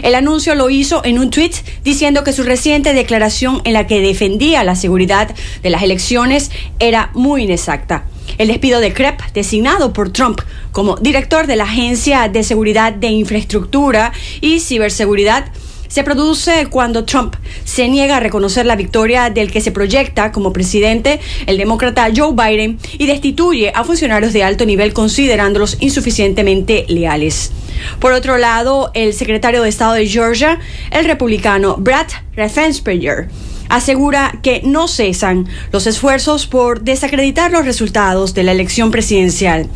[0.02, 1.52] El anuncio lo hizo en un tweet
[1.84, 7.10] diciendo que su reciente declaración en la que defendía la seguridad de las elecciones era
[7.14, 8.04] muy inexacta.
[8.38, 10.40] El despido de Krepp, designado por Trump
[10.72, 15.46] como director de la Agencia de Seguridad de Infraestructura y Ciberseguridad,
[15.90, 20.52] se produce cuando Trump se niega a reconocer la victoria del que se proyecta como
[20.52, 27.50] presidente, el demócrata Joe Biden, y destituye a funcionarios de alto nivel considerándolos insuficientemente leales.
[27.98, 30.60] Por otro lado, el secretario de Estado de Georgia,
[30.92, 33.28] el republicano Brad Raffensperger,
[33.70, 39.66] asegura que no cesan los esfuerzos por desacreditar los resultados de la elección presidencial.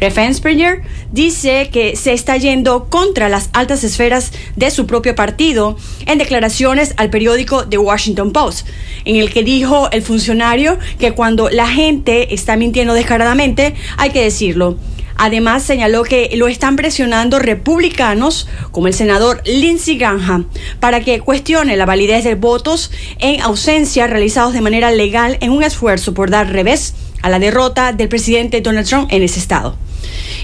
[0.00, 6.18] Raffensperger dice que se está yendo contra las altas esferas de su propio partido en
[6.18, 8.66] declaraciones al periódico The Washington Post,
[9.04, 14.22] en el que dijo el funcionario que cuando la gente está mintiendo descaradamente hay que
[14.22, 14.76] decirlo.
[15.16, 20.48] Además, señaló que lo están presionando republicanos como el senador Lindsey Graham
[20.80, 25.62] para que cuestione la validez de votos en ausencia realizados de manera legal en un
[25.62, 29.76] esfuerzo por dar revés a la derrota del presidente Donald Trump en ese estado.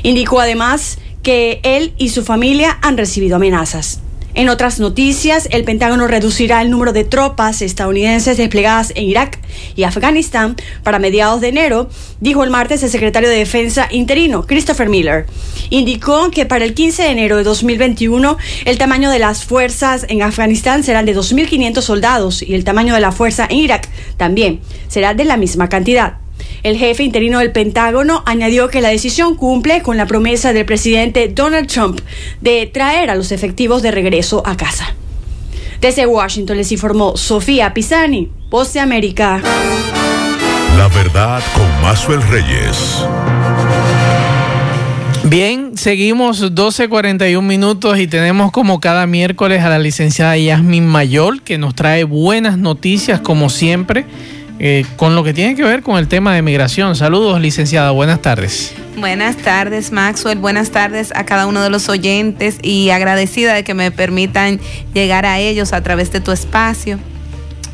[0.03, 4.01] Indicó además que él y su familia han recibido amenazas.
[4.35, 9.39] En otras noticias, el Pentágono reducirá el número de tropas estadounidenses desplegadas en Irak
[9.75, 11.89] y Afganistán para mediados de enero,
[12.21, 15.27] dijo el martes el secretario de Defensa interino, Christopher Miller.
[15.71, 20.23] Indicó que para el 15 de enero de 2021 el tamaño de las fuerzas en
[20.23, 25.15] Afganistán será de 2.500 soldados y el tamaño de la fuerza en Irak también será
[25.15, 26.19] de la misma cantidad.
[26.63, 31.29] El jefe interino del Pentágono añadió que la decisión cumple con la promesa del presidente
[31.29, 32.01] Donald Trump
[32.43, 34.95] de traer a los efectivos de regreso a casa.
[35.81, 39.41] Desde Washington les informó Sofía Pisani, Voz de América.
[40.77, 43.05] La verdad con Mazuel Reyes.
[45.25, 51.57] Bien, seguimos 12.41 minutos y tenemos como cada miércoles a la licenciada Yasmin Mayor que
[51.57, 54.05] nos trae buenas noticias como siempre
[54.63, 56.95] eh, con lo que tiene que ver con el tema de migración.
[56.95, 58.75] Saludos, licenciada, buenas tardes.
[58.99, 60.39] Buenas tardes, Maxwell.
[60.39, 64.61] Buenas tardes a cada uno de los oyentes y agradecida de que me permitan
[64.93, 66.99] llegar a ellos a través de tu espacio.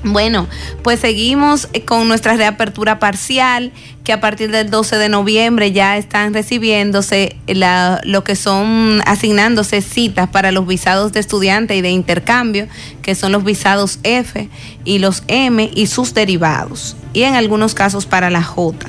[0.09, 0.47] Bueno,
[0.85, 3.73] pues seguimos eh, con nuestra reapertura parcial,
[4.05, 9.83] que a partir del 12 de noviembre ya están recibiéndose la, lo que son asignándose
[9.83, 12.69] citas para los visados de estudiante y de intercambio,
[13.03, 14.49] que son los visados F
[14.85, 18.87] y los M y sus derivados, y en algunos casos para las J,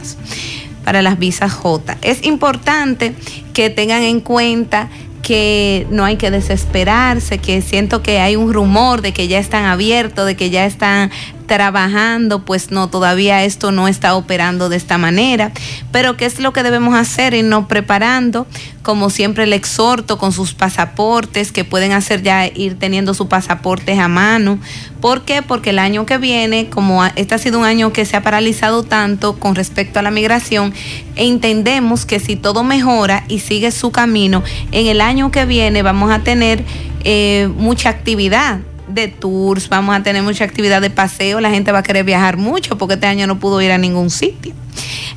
[0.85, 1.97] para las visas J.
[2.03, 3.15] Es importante
[3.53, 4.89] que tengan en cuenta
[5.27, 9.65] que no hay que desesperarse, que siento que hay un rumor de que ya están
[9.65, 11.11] abiertos, de que ya están
[11.47, 15.51] trabajando, pues no, todavía esto no está operando de esta manera.
[15.91, 17.33] Pero ¿qué es lo que debemos hacer?
[17.33, 18.45] Irnos preparando,
[18.83, 23.97] como siempre le exhorto con sus pasaportes, que pueden hacer ya ir teniendo sus pasaportes
[23.97, 24.59] a mano.
[25.01, 25.41] ¿Por qué?
[25.41, 28.83] Porque el año que viene, como este ha sido un año que se ha paralizado
[28.83, 30.73] tanto con respecto a la migración,
[31.15, 36.11] entendemos que si todo mejora y sigue su camino, en el año que viene vamos
[36.11, 36.63] a tener
[37.03, 38.59] eh, mucha actividad
[39.01, 42.37] de tours, vamos a tener mucha actividad de paseo, la gente va a querer viajar
[42.37, 44.53] mucho porque este año no pudo ir a ningún sitio,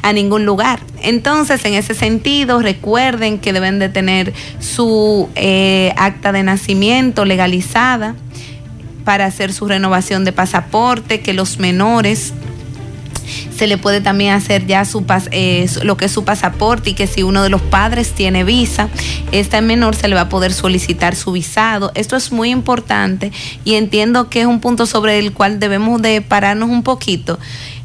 [0.02, 0.80] a ningún lugar.
[1.02, 8.14] Entonces, en ese sentido, recuerden que deben de tener su eh, acta de nacimiento legalizada
[9.04, 12.32] para hacer su renovación de pasaporte, que los menores
[13.56, 17.06] se le puede también hacer ya su eh, lo que es su pasaporte y que
[17.06, 18.88] si uno de los padres tiene visa,
[19.32, 21.92] este menor se le va a poder solicitar su visado.
[21.94, 23.32] Esto es muy importante
[23.64, 27.38] y entiendo que es un punto sobre el cual debemos de pararnos un poquito.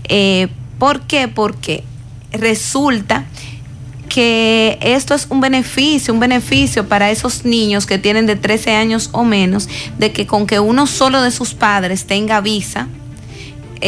[0.05, 0.47] Eh,
[0.79, 1.27] ¿Por qué?
[1.27, 1.83] Porque
[2.31, 3.25] resulta
[4.09, 9.09] que esto es un beneficio, un beneficio para esos niños que tienen de 13 años
[9.11, 12.87] o menos, de que con que uno solo de sus padres tenga visa,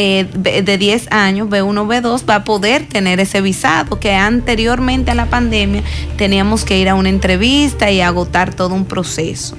[0.00, 5.16] eh, de 10 años, B1, B2, va a poder tener ese visado que anteriormente a
[5.16, 5.82] la pandemia
[6.16, 9.56] teníamos que ir a una entrevista y agotar todo un proceso.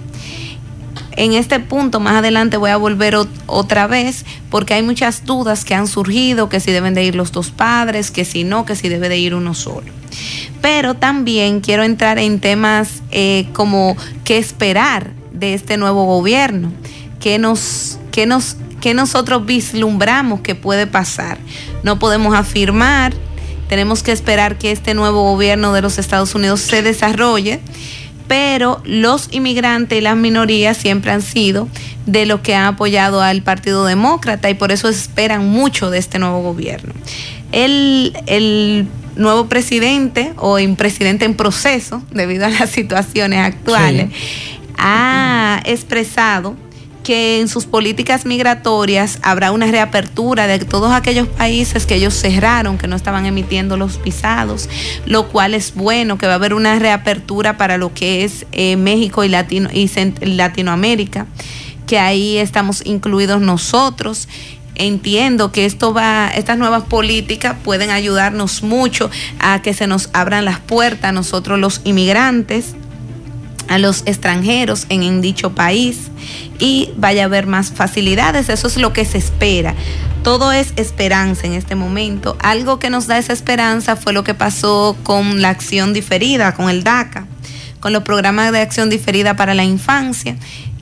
[1.18, 5.76] En este punto, más adelante voy a volver otra vez porque hay muchas dudas que
[5.76, 8.88] han surgido, que si deben de ir los dos padres, que si no, que si
[8.88, 9.92] debe de ir uno solo.
[10.62, 16.72] Pero también quiero entrar en temas eh, como qué esperar de este nuevo gobierno,
[17.20, 21.38] qué nos, qué nos ¿Qué nosotros vislumbramos que puede pasar?
[21.84, 23.14] No podemos afirmar,
[23.68, 27.60] tenemos que esperar que este nuevo gobierno de los Estados Unidos se desarrolle,
[28.28, 31.68] pero los inmigrantes y las minorías siempre han sido
[32.06, 36.20] de los que han apoyado al Partido Demócrata y por eso esperan mucho de este
[36.20, 36.94] nuevo gobierno.
[37.52, 44.10] El, el nuevo presidente o presidente en proceso, debido a las situaciones actuales,
[44.78, 46.56] ha expresado
[47.10, 52.78] que en sus políticas migratorias habrá una reapertura de todos aquellos países que ellos cerraron,
[52.78, 54.70] que no estaban emitiendo los visados,
[55.08, 58.76] lo cual es bueno, que va a haber una reapertura para lo que es eh,
[58.76, 59.90] México y, y
[60.36, 61.26] Latinoamérica,
[61.88, 64.28] que ahí estamos incluidos nosotros.
[64.76, 70.46] Entiendo que esto va, estas nuevas políticas pueden ayudarnos mucho a que se nos abran
[70.46, 72.76] las puertas a nosotros los inmigrantes
[73.70, 76.10] a los extranjeros en, dicho país
[76.60, 78.50] y vaya a haber más facilidades.
[78.50, 79.76] Eso es lo que se espera.
[80.24, 82.36] Todo es esperanza en este momento.
[82.42, 86.70] Algo que nos da esa esperanza fue lo que pasó con la acción diferida, con
[86.70, 87.28] el DACA,
[87.80, 90.36] con los programas de acción diferida para la infancia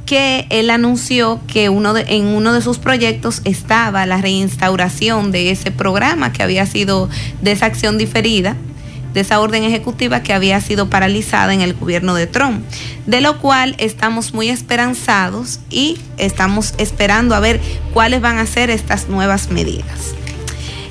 [0.08, 5.70] que él anunció que uno en uno de sus proyectos estaba la reinstauración de ese
[5.70, 7.10] programa que había sido
[7.42, 8.56] de esa acción diferida
[9.18, 12.64] de esa orden ejecutiva que había sido paralizada en el gobierno de Trump,
[13.08, 17.60] de lo cual estamos muy esperanzados y estamos esperando a ver
[17.94, 20.14] cuáles van a ser estas nuevas medidas.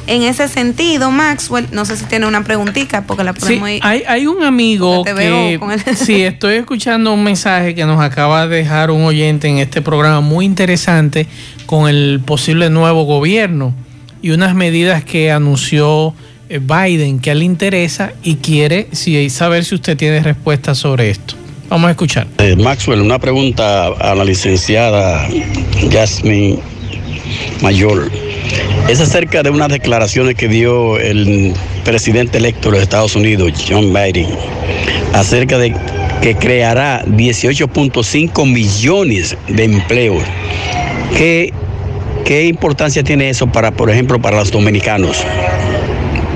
[0.08, 4.02] En ese sentido, Maxwell, no sé si tiene una preguntita porque la podemos sí, hay,
[4.08, 5.60] hay un amigo que,
[5.94, 10.20] sí, estoy escuchando un mensaje que nos acaba de dejar un oyente en este programa
[10.20, 11.28] muy interesante
[11.66, 13.72] con el posible nuevo gobierno
[14.20, 16.12] y unas medidas que anunció
[16.48, 18.88] Biden que le interesa y quiere
[19.28, 21.34] saber si usted tiene respuesta sobre esto.
[21.68, 22.26] Vamos a escuchar.
[22.38, 25.28] Eh, Maxwell, una pregunta a la licenciada
[25.90, 26.58] Jasmine
[27.60, 28.10] Mayor.
[28.88, 31.52] Es acerca de unas declaraciones que dio el
[31.84, 34.28] presidente electo de los Estados Unidos, John Biden,
[35.12, 35.74] acerca de
[36.22, 40.22] que creará 18.5 millones de empleos.
[41.16, 41.52] ¿Qué,
[42.24, 45.24] ¿Qué importancia tiene eso para, por ejemplo, para los dominicanos,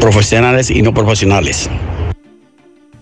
[0.00, 1.70] profesionales y no profesionales?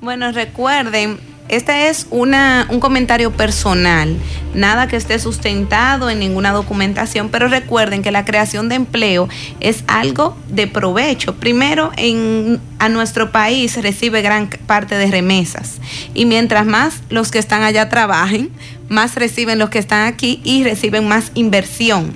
[0.01, 1.18] Bueno, recuerden
[1.49, 4.18] este es una, un comentario personal,
[4.55, 9.30] nada que esté sustentado en ninguna documentación, pero recuerden que la creación de empleo
[9.61, 11.36] es algo de provecho.
[11.36, 15.80] Primero, en, a nuestro país recibe gran parte de remesas
[16.12, 18.51] y mientras más los que están allá trabajen,
[18.90, 22.12] más reciben los que están aquí y reciben más inversión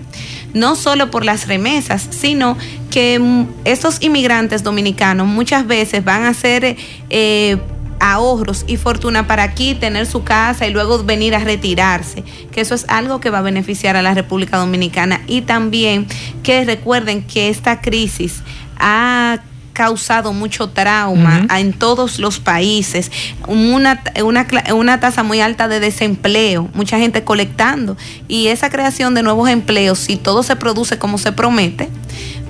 [0.55, 2.57] no solo por las remesas, sino
[2.91, 6.77] que mm, estos inmigrantes dominicanos muchas veces van a ser
[7.11, 7.59] eh,
[8.01, 12.75] ahorros y fortuna para aquí tener su casa y luego venir a retirarse, que eso
[12.75, 15.23] es algo que va a beneficiar a la República Dominicana.
[15.29, 16.07] Y también
[16.43, 18.43] que recuerden que esta crisis
[18.77, 19.39] ha
[19.73, 23.11] causado mucho trauma en todos los países,
[23.47, 27.97] una, una, una, tasa muy alta de desempleo, mucha gente colectando
[28.29, 31.89] y esa creación de nuevos empleos, si todo se produce como se promete,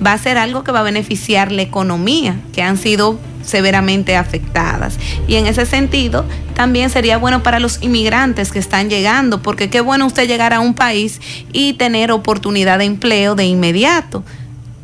[0.05, 4.97] va a ser algo que va a beneficiar la economía, que han sido severamente afectadas.
[5.27, 9.81] Y en ese sentido, también sería bueno para los inmigrantes que están llegando, porque qué
[9.81, 11.19] bueno usted llegar a un país
[11.51, 14.23] y tener oportunidad de empleo de inmediato.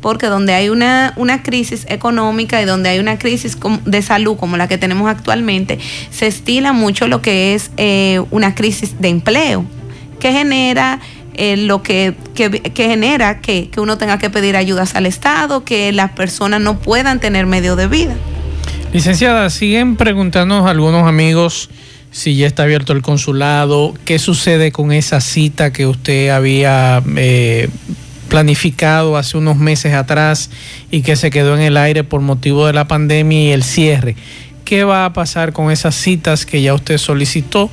[0.00, 4.56] Porque donde hay una, una crisis económica y donde hay una crisis de salud como
[4.56, 5.78] la que tenemos actualmente,
[6.10, 9.64] se estila mucho lo que es eh, una crisis de empleo,
[10.18, 11.00] que genera
[11.34, 12.14] eh, lo que,
[12.74, 17.20] genera que, que, uno tenga que pedir ayudas al Estado, que las personas no puedan
[17.20, 18.14] tener medio de vida.
[18.92, 21.70] Licenciada, siguen preguntándonos algunos amigos
[22.10, 27.68] si ya está abierto el consulado, qué sucede con esa cita que usted había eh,
[28.30, 30.48] planificado hace unos meses atrás
[30.90, 34.16] y que se quedó en el aire por motivo de la pandemia y el cierre.
[34.64, 37.70] ¿Qué va a pasar con esas citas que ya usted solicitó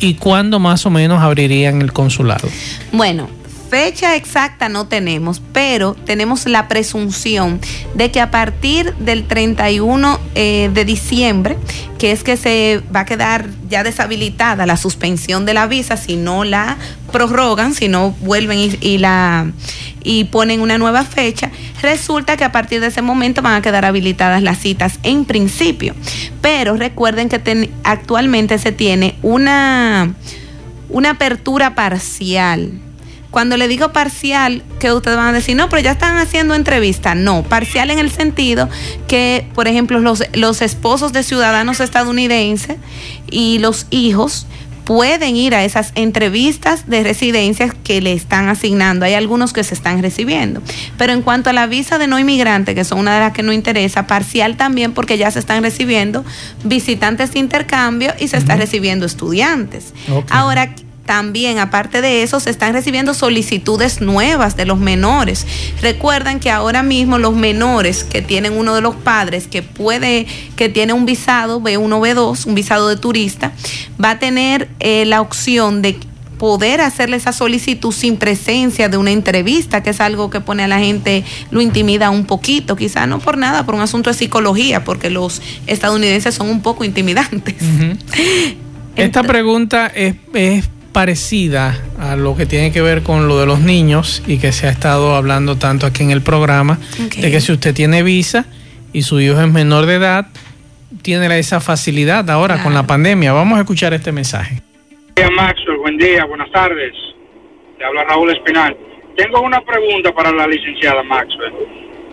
[0.00, 2.48] y cuándo más o menos abrirían el consulado?
[2.92, 3.28] Bueno,
[3.70, 7.60] fecha exacta no tenemos, pero tenemos la presunción
[7.94, 11.56] de que a partir del 31 eh, de diciembre,
[11.96, 16.16] que es que se va a quedar ya deshabilitada la suspensión de la visa si
[16.16, 16.78] no la
[17.12, 19.52] prorrogan, si no vuelven y, la
[20.02, 23.84] y ponen una nueva fecha, resulta que a partir de ese momento van a quedar
[23.84, 25.94] habilitadas las citas en principio.
[26.40, 30.12] Pero recuerden que actualmente se tiene una,
[30.88, 32.80] una apertura parcial
[33.30, 37.14] cuando le digo parcial, que ustedes van a decir, no, pero ya están haciendo entrevista.
[37.14, 38.68] No, parcial en el sentido
[39.06, 42.76] que, por ejemplo, los, los esposos de ciudadanos estadounidenses
[43.30, 44.46] y los hijos
[44.90, 49.04] pueden ir a esas entrevistas de residencias que le están asignando.
[49.04, 50.62] Hay algunos que se están recibiendo.
[50.98, 53.44] Pero en cuanto a la visa de no inmigrante, que son una de las que
[53.44, 56.24] no interesa, parcial también porque ya se están recibiendo
[56.64, 59.94] visitantes de intercambio y se están recibiendo estudiantes.
[60.28, 60.74] Ahora,
[61.06, 65.46] también, aparte de eso, se están recibiendo solicitudes nuevas de los menores.
[65.82, 70.26] Recuerden que ahora mismo los menores que tienen uno de los padres que puede,
[70.56, 73.52] que tiene un visado B1, B2, un visado de turista,
[74.02, 75.98] va a tener eh, la opción de
[76.38, 80.68] poder hacerle esa solicitud sin presencia de una entrevista, que es algo que pone a
[80.68, 84.82] la gente, lo intimida un poquito, quizá no por nada, por un asunto de psicología,
[84.82, 87.56] porque los estadounidenses son un poco intimidantes.
[88.96, 93.60] Esta pregunta es, es parecida a lo que tiene que ver con lo de los
[93.60, 96.78] niños y que se ha estado hablando tanto aquí en el programa,
[97.16, 98.46] de que si usted tiene visa
[98.92, 100.26] y su hijo es menor de edad,
[101.02, 103.32] tiene esa facilidad ahora con la pandemia.
[103.32, 104.62] Vamos a escuchar este mensaje.
[105.14, 105.76] Buen día, Maxwell.
[105.78, 106.92] Buen día, buenas tardes.
[107.78, 108.76] Le habla Raúl Espinal.
[109.16, 111.52] Tengo una pregunta para la licenciada Maxwell.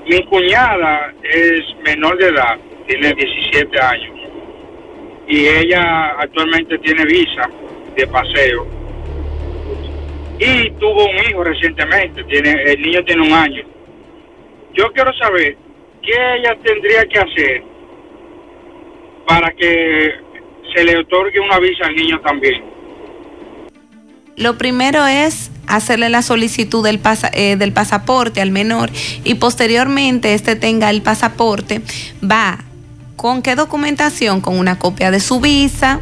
[0.10, 2.58] Mi cuñada es menor de edad,
[2.88, 4.16] tiene 17 años,
[5.28, 7.50] y ella actualmente tiene visa
[7.98, 8.68] de paseo.
[10.40, 13.64] Y tuvo un hijo recientemente, tiene, el niño tiene un año.
[14.74, 15.58] Yo quiero saber
[16.04, 17.64] qué ella tendría que hacer
[19.28, 20.12] para que
[20.76, 22.64] se le otorgue una visa al niño también.
[24.36, 27.02] Lo primero es hacerle la solicitud del,
[27.34, 28.92] eh, del pasaporte al menor
[29.24, 31.82] y posteriormente este tenga el pasaporte,
[32.24, 32.60] va
[33.16, 36.00] con qué documentación, con una copia de su visa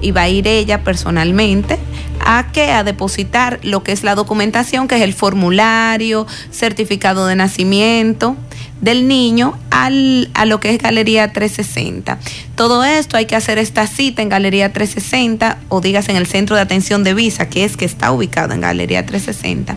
[0.00, 1.78] y va a ir ella personalmente
[2.20, 7.36] a que a depositar lo que es la documentación, que es el formulario, certificado de
[7.36, 8.36] nacimiento
[8.80, 12.18] del niño al, a lo que es Galería 360.
[12.56, 16.56] Todo esto hay que hacer esta cita en Galería 360 o digas en el centro
[16.56, 19.76] de atención de visa, que es que está ubicado en Galería 360.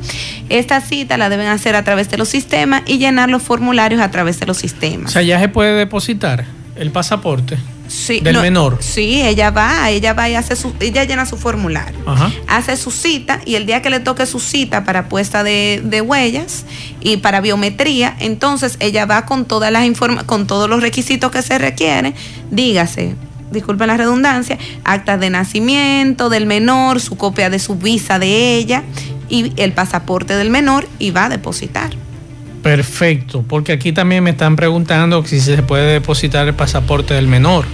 [0.49, 4.11] Esta cita la deben hacer a través de los sistemas y llenar los formularios a
[4.11, 5.11] través de los sistemas.
[5.11, 6.45] O sea, ya se puede depositar
[6.75, 7.57] el pasaporte
[7.89, 8.77] sí, del menor.
[8.79, 11.99] Sí, ella va, ella va y hace su, ella llena su formulario,
[12.47, 16.01] hace su cita y el día que le toque su cita para puesta de, de
[16.01, 16.65] huellas
[17.01, 19.89] y para biometría, entonces ella va con todas las
[20.25, 22.13] con todos los requisitos que se requieren,
[22.51, 23.15] dígase,
[23.51, 28.83] disculpen la redundancia, actas de nacimiento del menor, su copia de su visa de ella
[29.29, 31.91] y el pasaporte del menor y va a depositar.
[32.63, 37.65] Perfecto, porque aquí también me están preguntando si se puede depositar el pasaporte del menor.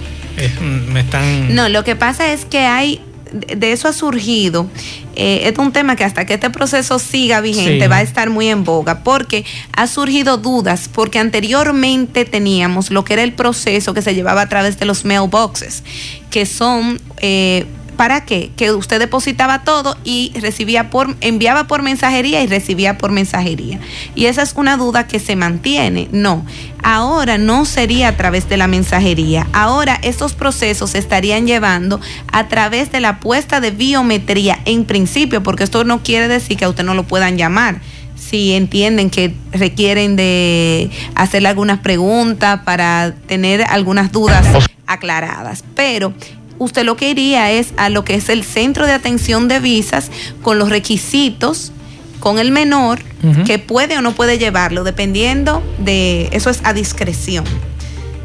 [0.92, 1.54] me están...
[1.54, 3.00] No, lo que pasa es que hay,
[3.32, 4.68] de eso ha surgido,
[5.16, 8.48] eh, es un tema que hasta que este proceso siga vigente va a estar muy
[8.48, 14.02] en boga, porque ha surgido dudas, porque anteriormente teníamos lo que era el proceso que
[14.02, 15.82] se llevaba a través de los mailboxes,
[16.30, 17.00] que son...
[17.18, 17.66] Eh,
[17.96, 18.50] ¿Para qué?
[18.56, 23.80] Que usted depositaba todo y recibía por, enviaba por mensajería y recibía por mensajería.
[24.14, 26.08] Y esa es una duda que se mantiene.
[26.12, 26.44] No,
[26.82, 29.46] ahora no sería a través de la mensajería.
[29.52, 32.00] Ahora estos procesos se estarían llevando
[32.32, 36.66] a través de la puesta de biometría en principio, porque esto no quiere decir que
[36.66, 37.80] a usted no lo puedan llamar
[38.16, 44.44] si entienden que requieren de hacerle algunas preguntas para tener algunas dudas
[44.86, 45.62] aclaradas.
[45.74, 46.12] Pero
[46.58, 50.10] usted lo que iría es a lo que es el centro de atención de visas
[50.42, 51.72] con los requisitos
[52.20, 53.00] con el menor
[53.44, 57.44] que puede o no puede llevarlo, dependiendo de, eso es a discreción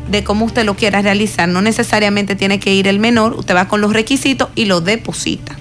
[0.09, 1.49] de cómo usted lo quiera realizar.
[1.49, 5.57] No necesariamente tiene que ir el menor, usted va con los requisitos y lo deposita.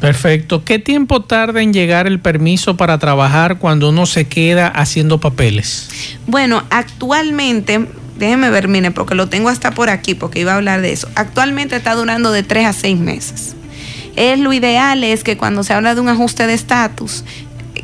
[0.00, 0.64] Perfecto.
[0.64, 5.88] ¿Qué tiempo tarda en llegar el permiso para trabajar cuando uno se queda haciendo papeles?
[6.26, 7.86] Bueno, actualmente
[8.18, 11.08] déjeme ver, mire, porque lo tengo hasta por aquí, porque iba a hablar de eso.
[11.14, 13.54] Actualmente está durando de tres a seis meses.
[14.16, 17.24] Es lo ideal es que cuando se habla de un ajuste de estatus,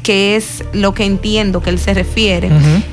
[0.02, 2.50] que es lo que entiendo que él se refiere,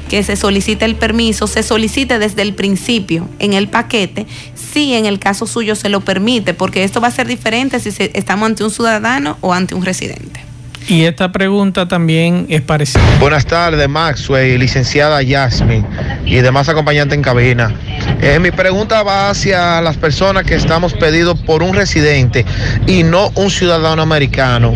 [0.09, 5.05] que se solicite el permiso, se solicite desde el principio en el paquete, si en
[5.05, 8.63] el caso suyo se lo permite, porque esto va a ser diferente si estamos ante
[8.63, 10.50] un ciudadano o ante un residente.
[10.87, 13.01] Y esta pregunta también es parecida.
[13.19, 15.85] Buenas tardes, Maxwell, licenciada Yasmin
[16.25, 17.73] y demás acompañantes en cabina.
[18.21, 22.45] Eh, mi pregunta va hacia las personas que estamos pedidos por un residente
[22.87, 24.73] y no un ciudadano americano.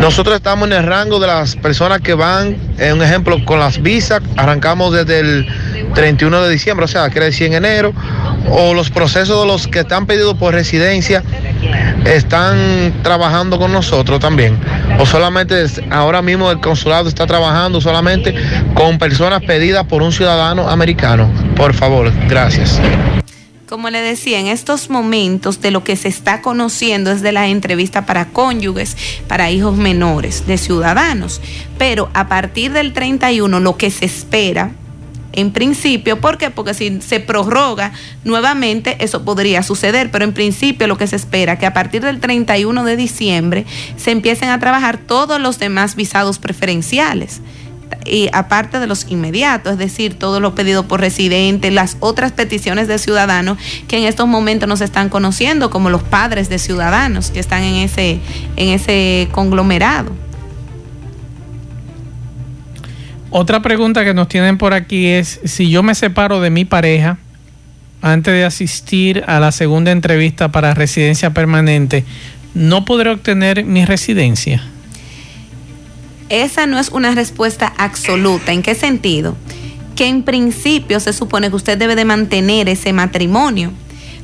[0.00, 3.82] Nosotros estamos en el rango de las personas que van, en un ejemplo, con las
[3.82, 5.46] visas, arrancamos desde el
[5.94, 7.92] 31 de diciembre, o sea, decir en enero,
[8.50, 11.22] o los procesos de los que están pedidos por residencia
[12.04, 14.58] están trabajando con nosotros también.
[14.98, 18.34] O solamente ahora mismo el consulado está trabajando solamente
[18.74, 21.30] con personas pedidas por un ciudadano americano.
[21.56, 22.80] Por favor, gracias.
[23.68, 27.48] Como le decía, en estos momentos de lo que se está conociendo es de la
[27.48, 31.42] entrevista para cónyuges, para hijos menores de ciudadanos.
[31.76, 34.70] Pero a partir del 31 lo que se espera
[35.32, 36.50] en principio, ¿por qué?
[36.50, 37.92] Porque si se prorroga
[38.24, 42.20] nuevamente, eso podría suceder, pero en principio lo que se espera que a partir del
[42.20, 43.66] 31 de diciembre
[43.96, 47.40] se empiecen a trabajar todos los demás visados preferenciales
[48.04, 52.88] y aparte de los inmediatos, es decir, todo lo pedido por residentes, las otras peticiones
[52.88, 57.40] de ciudadanos que en estos momentos nos están conociendo como los padres de ciudadanos que
[57.40, 58.20] están en ese,
[58.56, 60.27] en ese conglomerado.
[63.30, 67.18] Otra pregunta que nos tienen por aquí es si yo me separo de mi pareja
[68.00, 72.04] antes de asistir a la segunda entrevista para residencia permanente,
[72.54, 74.62] ¿no podré obtener mi residencia?
[76.28, 78.52] Esa no es una respuesta absoluta.
[78.52, 79.36] ¿En qué sentido?
[79.96, 83.72] Que en principio se supone que usted debe de mantener ese matrimonio.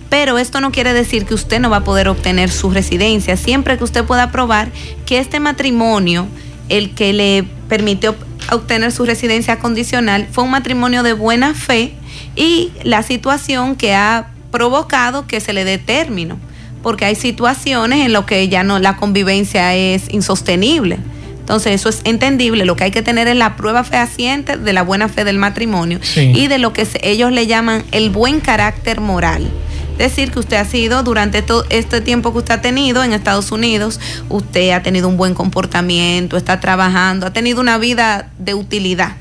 [0.09, 3.77] Pero esto no quiere decir que usted no va a poder obtener su residencia, siempre
[3.77, 4.71] que usted pueda probar
[5.07, 6.29] que este matrimonio,
[6.69, 8.15] el que le permitió
[8.51, 11.95] obtener su residencia condicional fue un matrimonio de buena fe
[12.37, 16.39] y la situación que ha provocado que se le dé término,
[16.83, 20.99] porque hay situaciones en las que ya no la convivencia es insostenible.
[21.41, 24.83] Entonces eso es entendible, lo que hay que tener es la prueba fehaciente de la
[24.83, 29.51] buena fe del matrimonio y de lo que ellos le llaman el buen carácter moral
[29.99, 33.53] decir que usted ha sido durante todo este tiempo que usted ha tenido en Estados
[33.53, 39.16] Unidos, usted ha tenido un buen comportamiento, está trabajando, ha tenido una vida de utilidad.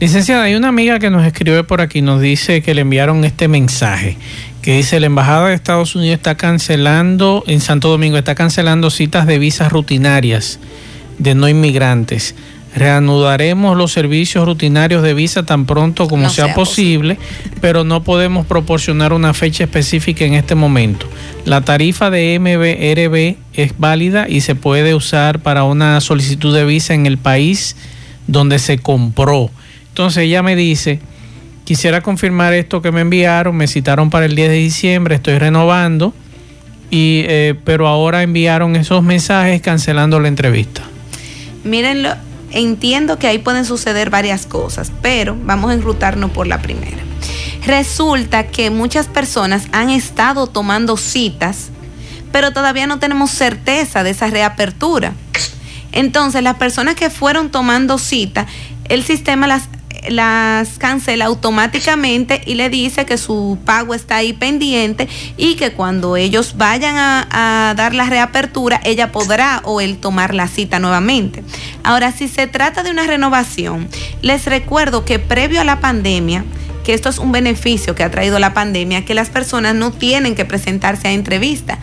[0.00, 3.48] Licenciada, hay una amiga que nos escribe por aquí, nos dice que le enviaron este
[3.48, 4.16] mensaje,
[4.60, 9.26] que dice la Embajada de Estados Unidos está cancelando, en Santo Domingo, está cancelando citas
[9.26, 10.58] de visas rutinarias
[11.18, 12.34] de no inmigrantes.
[12.74, 17.18] Reanudaremos los servicios rutinarios de visa tan pronto como No sea, sea posible,
[17.60, 21.06] pero no podemos proporcionar una fecha específica en este momento.
[21.44, 26.94] La tarifa de MBRB es válida y se puede usar para una solicitud de visa
[26.94, 27.76] en el país
[28.26, 29.50] donde se compró.
[29.88, 30.98] Entonces ella me dice,
[31.64, 36.12] quisiera confirmar esto que me enviaron, me citaron para el 10 de diciembre, estoy renovando,
[36.90, 40.82] y, eh, pero ahora enviaron esos mensajes cancelando la entrevista.
[41.64, 42.14] Mírenlo,
[42.54, 47.02] entiendo que ahí pueden suceder varias cosas, pero vamos a enrutarnos por la primera.
[47.66, 51.70] Resulta que muchas personas han estado tomando citas,
[52.32, 55.14] pero todavía no tenemos certeza de esa reapertura.
[55.92, 58.46] Entonces, las personas que fueron tomando cita,
[58.88, 59.68] el sistema las,
[60.08, 66.16] las cancela automáticamente y le dice que su pago está ahí pendiente y que cuando
[66.16, 71.42] ellos vayan a, dar la reapertura, ella podrá o él tomar la cita nuevamente.
[71.82, 73.88] Ahora, si se trata de una renovación,
[74.22, 76.44] les recuerdo que previo a la pandemia,
[76.84, 80.34] que esto es un beneficio que ha traído la pandemia, que las personas no tienen
[80.34, 81.78] que presentarse a entrevista.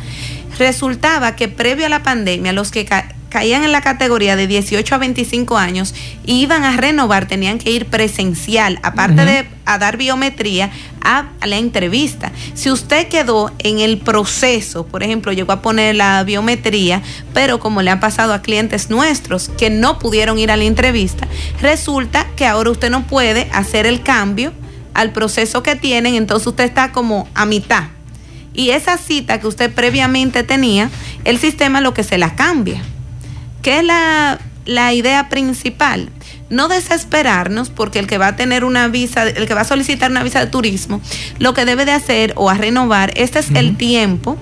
[0.57, 2.87] Resultaba que previo a la pandemia, los que
[3.31, 7.71] caían en la categoría de 18 a 25 años y iban a renovar, tenían que
[7.71, 10.69] ir presencial, aparte de a dar biometría,
[11.01, 12.31] a, a la entrevista.
[12.53, 17.01] Si usted quedó en el proceso, por ejemplo, llegó a poner la biometría,
[17.33, 21.27] pero como le ha pasado a clientes nuestros que no pudieron ir a la entrevista,
[21.61, 24.51] resulta que ahora usted no puede hacer el cambio
[24.93, 27.85] al proceso que tienen, entonces usted está como a mitad.
[28.53, 30.89] Y esa cita que usted previamente tenía,
[31.23, 32.81] el sistema lo que se la cambia.
[33.61, 36.09] ¿Qué es la, la idea principal?
[36.49, 40.11] No desesperarnos porque el que va a tener una visa, el que va a solicitar
[40.11, 41.01] una visa de turismo,
[41.39, 44.37] lo que debe de hacer o a renovar, este es el tiempo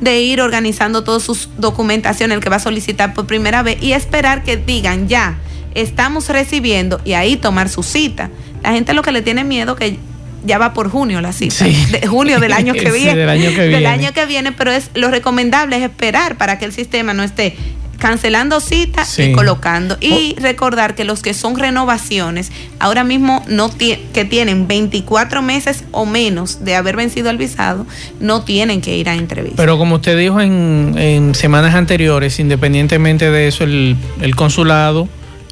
[0.00, 3.92] de ir organizando toda su documentación, el que va a solicitar por primera vez y
[3.92, 5.38] esperar que digan ya,
[5.74, 8.30] estamos recibiendo y ahí tomar su cita.
[8.62, 9.98] La gente lo que le tiene miedo que
[10.44, 13.50] ya va por junio la cita, de junio del año que Sí, viene, del año
[13.50, 13.86] que del viene.
[13.86, 17.56] año que viene, pero es lo recomendable es esperar para que el sistema no esté
[18.02, 19.22] cancelando citas Sí.
[19.22, 22.50] y colocando y recordar que los que son renovaciones
[22.80, 27.86] ahora mismo no que tienen 24 meses o menos de haber vencido el visado
[28.18, 29.54] no tienen que ir a entrevista.
[29.56, 35.06] Pero como usted dijo en, en semanas anteriores, independientemente de eso, el, el consulado,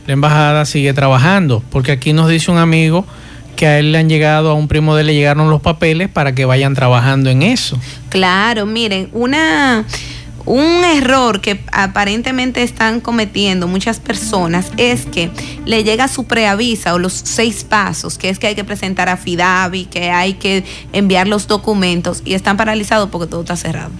[0.08, 3.06] la embajada sigue trabajando, porque aquí nos dice un amigo
[3.54, 6.08] que a él le han llegado, a un primo de él le llegaron los papeles
[6.08, 7.78] para que vayan trabajando en eso.
[8.08, 9.84] Claro, miren, una
[10.46, 15.30] un error que aparentemente están cometiendo muchas personas es que
[15.64, 19.16] le llega su preavisa o los seis pasos, que es que hay que presentar a
[19.16, 23.90] Fidavi, que hay que enviar los documentos y están paralizados porque todo está cerrado.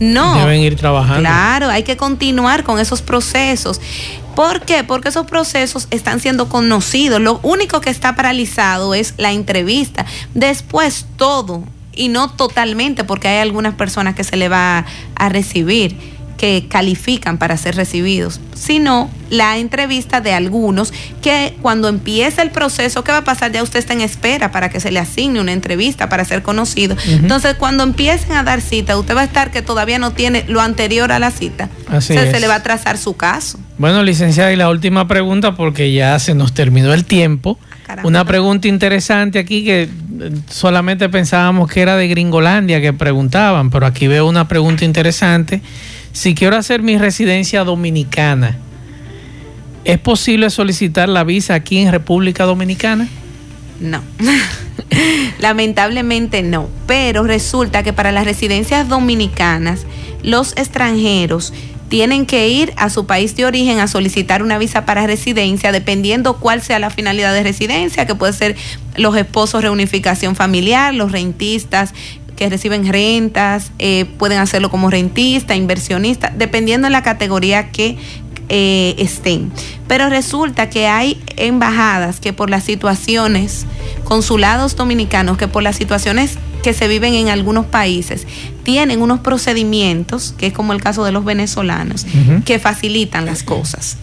[0.00, 0.36] No.
[0.36, 1.20] Deben ir trabajando.
[1.20, 3.80] Claro, hay que continuar con esos procesos.
[4.34, 4.82] ¿Por qué?
[4.82, 7.20] Porque esos procesos están siendo conocidos.
[7.20, 10.06] Lo único que está paralizado es la entrevista.
[10.34, 11.62] Después todo,
[11.94, 14.84] y no totalmente, porque hay algunas personas que se le va
[15.14, 15.96] a recibir
[16.42, 23.04] que califican para ser recibidos, sino la entrevista de algunos que cuando empiece el proceso,
[23.04, 23.52] ¿qué va a pasar?
[23.52, 26.96] Ya usted está en espera para que se le asigne una entrevista para ser conocido.
[27.06, 30.60] Entonces, cuando empiecen a dar cita, usted va a estar que todavía no tiene lo
[30.60, 31.68] anterior a la cita.
[31.86, 32.32] Así O sea, es.
[32.32, 33.60] se le va a trazar su caso.
[33.78, 37.56] Bueno, licenciada, y la última pregunta, porque ya se nos terminó el tiempo.
[38.02, 39.88] Una pregunta interesante aquí que
[40.48, 45.62] solamente pensábamos que era de Gringolandia que preguntaban, pero aquí veo una pregunta interesante.
[46.12, 48.58] Si quiero hacer mi residencia dominicana,
[49.84, 53.08] ¿es posible solicitar la visa aquí en República Dominicana?
[53.80, 54.00] No.
[55.40, 56.68] Lamentablemente no.
[56.86, 59.86] Pero resulta que para las residencias dominicanas,
[60.22, 61.52] los extranjeros
[61.92, 66.38] tienen que ir a su país de origen a solicitar una visa para residencia, dependiendo
[66.38, 68.56] cuál sea la finalidad de residencia, que puede ser
[68.96, 71.92] los esposos reunificación familiar, los rentistas
[72.34, 77.98] que reciben rentas, eh, pueden hacerlo como rentista, inversionista, dependiendo de la categoría que
[78.48, 79.52] eh, estén.
[79.86, 83.66] Pero resulta que hay embajadas que por las situaciones,
[84.04, 88.26] consulados dominicanos que por las situaciones que se viven en algunos países,
[88.62, 92.06] tienen unos procedimientos, que es como el caso de los venezolanos,
[92.44, 93.96] que facilitan las cosas.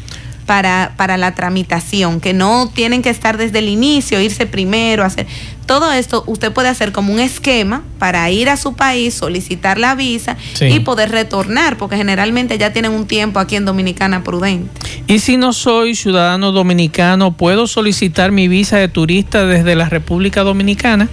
[0.45, 5.27] para, para la tramitación, que no tienen que estar desde el inicio, irse primero, hacer
[5.67, 9.93] todo esto usted puede hacer como un esquema para ir a su país, solicitar la
[9.93, 10.65] visa Sí.
[10.65, 14.71] y poder retornar, porque generalmente ya tienen un tiempo aquí en Dominicana prudente.
[15.05, 20.41] Y si no soy ciudadano dominicano, ¿puedo solicitar mi visa de turista desde la República
[20.41, 21.09] Dominicana?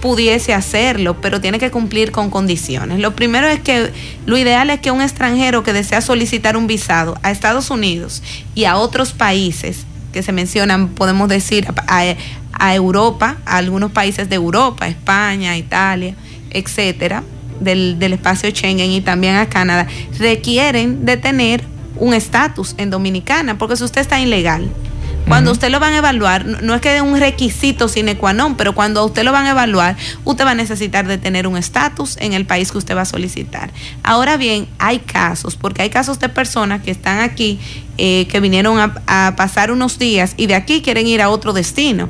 [0.00, 3.00] Pudiese hacerlo, pero tiene que cumplir con condiciones.
[3.00, 3.92] Lo primero es que
[4.26, 8.22] lo ideal es que un extranjero que desea solicitar un visado a Estados Unidos
[8.54, 12.14] y a otros países que se mencionan, podemos decir, a,
[12.52, 16.14] a Europa, a algunos países de Europa, España, Italia,
[16.50, 17.22] etcétera,
[17.60, 19.86] del, del espacio Schengen y también a Canadá,
[20.18, 21.62] requieren de tener
[21.96, 24.70] un estatus en Dominicana, porque si usted está ilegal,
[25.28, 28.56] cuando usted lo van a evaluar, no es que es un requisito sine qua non,
[28.56, 31.56] pero cuando a usted lo van a evaluar, usted va a necesitar de tener un
[31.56, 33.70] estatus en el país que usted va a solicitar.
[34.02, 37.60] Ahora bien, hay casos, porque hay casos de personas que están aquí,
[37.98, 41.52] eh, que vinieron a, a pasar unos días y de aquí quieren ir a otro
[41.52, 42.08] destino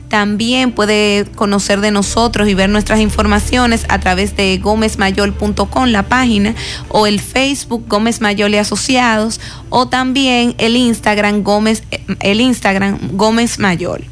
[0.10, 6.56] También puede conocer de nosotros y ver nuestras informaciones a través de gómezmayol.com, la página,
[6.90, 9.40] o el Facebook Gómez Mayol y Asociados,
[9.70, 11.84] o también el Instagram Gómez,
[12.20, 14.06] el Instagram Gómez Mayol.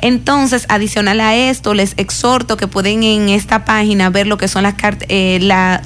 [0.00, 4.62] Entonces, adicional a esto, les exhorto que pueden en esta página ver lo que son
[4.62, 4.74] las
[5.08, 5.40] eh,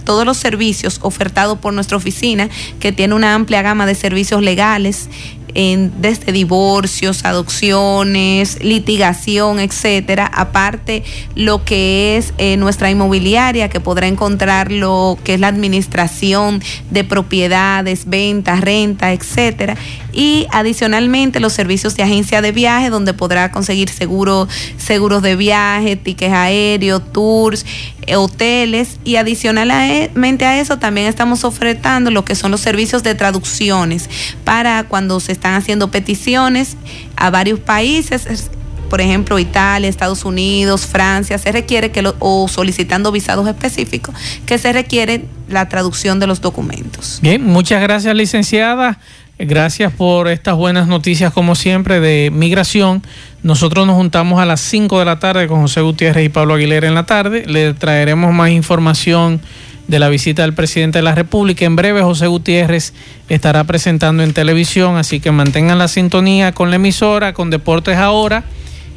[0.04, 5.08] todos los servicios ofertados por nuestra oficina, que tiene una amplia gama de servicios legales,
[5.54, 10.26] en- desde divorcios, adopciones, litigación, etcétera.
[10.26, 11.02] Aparte,
[11.34, 17.04] lo que es eh, nuestra inmobiliaria, que podrá encontrar lo que es la administración de
[17.04, 19.76] propiedades, ventas, renta, etcétera.
[20.12, 24.46] Y adicionalmente los servicios de agencia de viaje, donde podrá conseguir seguro,
[24.76, 27.64] seguros de viaje, tickets aéreos, tours,
[28.06, 28.98] eh, hoteles.
[29.04, 34.08] Y adicionalmente a eso también estamos ofertando lo que son los servicios de traducciones
[34.44, 36.76] para cuando se están haciendo peticiones
[37.16, 38.26] a varios países.
[38.26, 38.50] es-
[38.90, 44.58] Por ejemplo, Italia, Estados Unidos, Francia, se requiere que lo- o solicitando visados específicos, que
[44.58, 47.18] se requiere la traducción de los documentos.
[47.22, 48.98] Bien, muchas gracias, licenciada.
[49.44, 53.02] Gracias por estas buenas noticias, como siempre, de migración.
[53.42, 56.86] Nosotros nos juntamos a las 5 de la tarde con José Gutiérrez y Pablo Aguilera
[56.86, 57.42] en la tarde.
[57.46, 59.40] Le traeremos más información
[59.88, 61.64] de la visita del presidente de la República.
[61.64, 62.94] En breve, José Gutiérrez
[63.28, 68.44] estará presentando en televisión, así que mantengan la sintonía con la emisora, con Deportes Ahora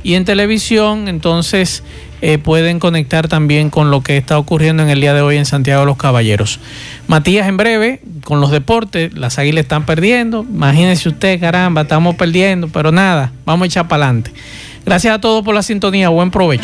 [0.03, 1.81] y en televisión, entonces
[2.27, 5.45] eh, pueden conectar también con lo que está ocurriendo en el día de hoy en
[5.45, 6.59] Santiago de los Caballeros.
[7.05, 10.41] Matías, en breve, con los deportes, las águilas están perdiendo.
[10.41, 14.31] Imagínense usted, caramba, estamos perdiendo, pero nada, vamos a echar para adelante.
[14.83, 16.63] Gracias a todos por la sintonía, buen provecho.